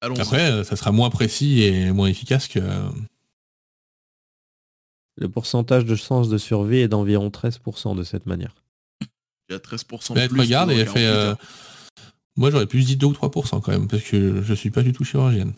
[0.01, 2.61] Après, euh, ça sera moins précis et moins efficace que.
[5.21, 8.55] Le pourcentage de chance de survie est d'environ 13% de cette manière.
[9.49, 10.41] J'ai à 13% Mais de plus.
[10.41, 10.85] regarde et fait.
[10.85, 11.39] 48 euh, heures.
[12.37, 14.95] Moi, j'aurais plus dit 2 ou 3% quand même, parce que je suis pas du
[14.95, 15.53] tout chirurgienne.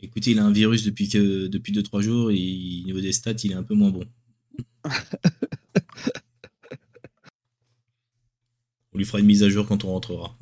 [0.00, 3.34] écoutez, il a un virus depuis que depuis 2-3 jours, et au niveau des stats,
[3.44, 4.04] il est un peu moins bon.
[8.92, 10.36] on lui fera une mise à jour quand on rentrera.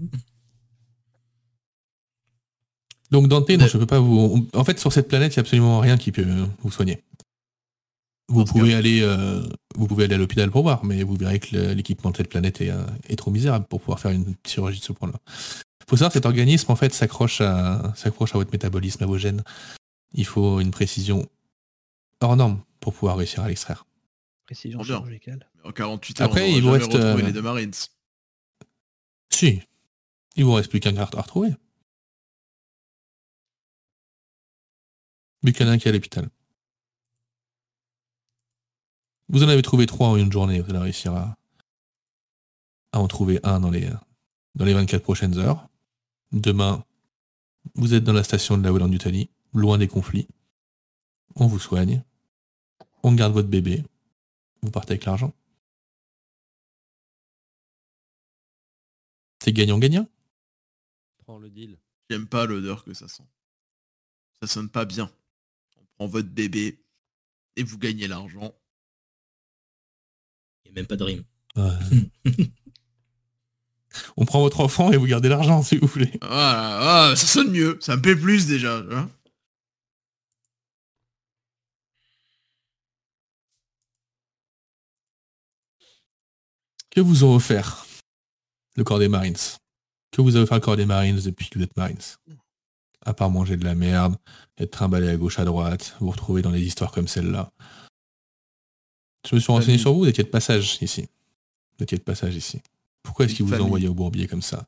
[3.10, 4.48] Donc Dante, non, je peux pas vous.
[4.54, 6.24] En fait, sur cette planète, il n'y a absolument rien qui peut
[6.62, 7.02] vous soigner.
[8.28, 9.46] Vous pouvez aller, euh,
[9.76, 12.60] vous pouvez aller à l'hôpital pour voir, mais vous verrez que l'équipement de cette planète
[12.62, 15.20] est, euh, est trop misérable pour pouvoir faire une chirurgie de ce point-là.
[15.88, 19.42] Faut savoir, cet organisme en fait s'accroche à, s'accroche à votre métabolisme, à vos gènes.
[20.14, 21.28] Il faut une précision
[22.20, 23.84] hors norme pour pouvoir réussir à l'extraire.
[24.46, 24.96] Précision bien.
[24.96, 25.50] chirurgicale.
[25.62, 27.72] En 48 heures, Après, on il vous reste, euh, les deux Marines.
[29.30, 29.60] Si,
[30.36, 31.54] il vous reste plus qu'un gars à retrouver.
[35.42, 36.28] Plus qu'un un qui est à l'hôpital.
[39.28, 41.36] Vous en avez trouvé trois en une journée, vous allez réussir à,
[42.92, 43.90] à en trouver un dans les,
[44.54, 45.68] dans les 24 prochaines heures.
[46.32, 46.84] Demain,
[47.74, 50.28] vous êtes dans la station de la Wallon d'Italie, loin des conflits.
[51.36, 52.04] On vous soigne.
[53.02, 53.84] On garde votre bébé.
[54.62, 55.32] Vous partez avec l'argent.
[59.42, 60.08] C'est gagnant-gagnant.
[61.18, 61.78] Prends le deal.
[62.08, 63.26] J'aime pas l'odeur que ça sent.
[64.40, 65.10] Ça sonne pas bien.
[65.78, 66.78] On prend votre bébé
[67.56, 68.54] et vous gagnez l'argent.
[70.64, 71.22] Il n'y a même pas de rime.
[71.56, 71.70] Ouais.
[74.16, 76.10] On prend votre enfant et vous gardez l'argent si vous voulez.
[76.20, 77.78] Ah, ah, ça sonne mieux.
[77.80, 78.78] Ça me plaît plus déjà.
[78.90, 79.08] hein.
[86.90, 87.86] Que vous ont offert
[88.76, 89.36] le corps des Marines?
[90.12, 91.98] Que vous avez offert le corps des Marines depuis que vous êtes Marines?
[93.04, 94.16] À part manger de la merde,
[94.58, 97.50] être trimballé à gauche à droite, vous retrouver dans des histoires comme celle-là.
[99.28, 99.80] Je me suis renseigné Famille.
[99.80, 101.02] sur vous, vous étiez de passage ici.
[101.78, 102.60] Vous étiez de passage ici.
[103.02, 104.66] Pourquoi est-ce qu'ils vous ont envoyé au bourbier comme ça?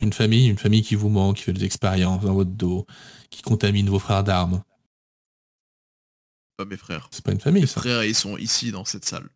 [0.00, 2.86] Une famille, une famille qui vous manque, qui fait des expériences dans votre dos,
[3.30, 4.62] qui contamine vos frères d'armes.
[6.56, 7.08] Pas mes frères.
[7.12, 7.80] C'est pas une famille, Mes ça.
[7.80, 9.28] frères, ils sont ici dans cette salle.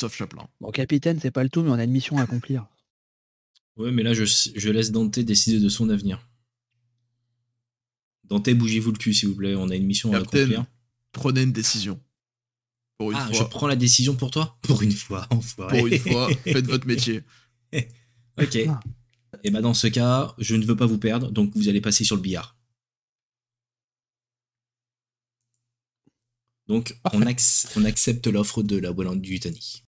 [0.00, 0.48] Sauf Chaplin.
[0.60, 2.66] Bon, capitaine, c'est pas le tout, mais on a une mission à accomplir.
[3.76, 6.26] Ouais, mais là, je, je laisse Dante décider de son avenir.
[8.24, 9.54] Dante, bougez-vous le cul, s'il vous plaît.
[9.54, 10.64] On a une mission à accomplir
[11.12, 12.00] prenez une décision.
[13.14, 15.78] Ah, je prends la décision pour toi Pour une fois, enfoiré.
[15.78, 17.22] Pour une fois, faites votre métier.
[18.40, 18.58] ok.
[18.68, 18.80] Ah.
[19.44, 22.04] Et bah dans ce cas, je ne veux pas vous perdre, donc vous allez passer
[22.04, 22.56] sur le billard.
[26.68, 29.84] Donc on, accepte l'offre de la Wallande du Titanic.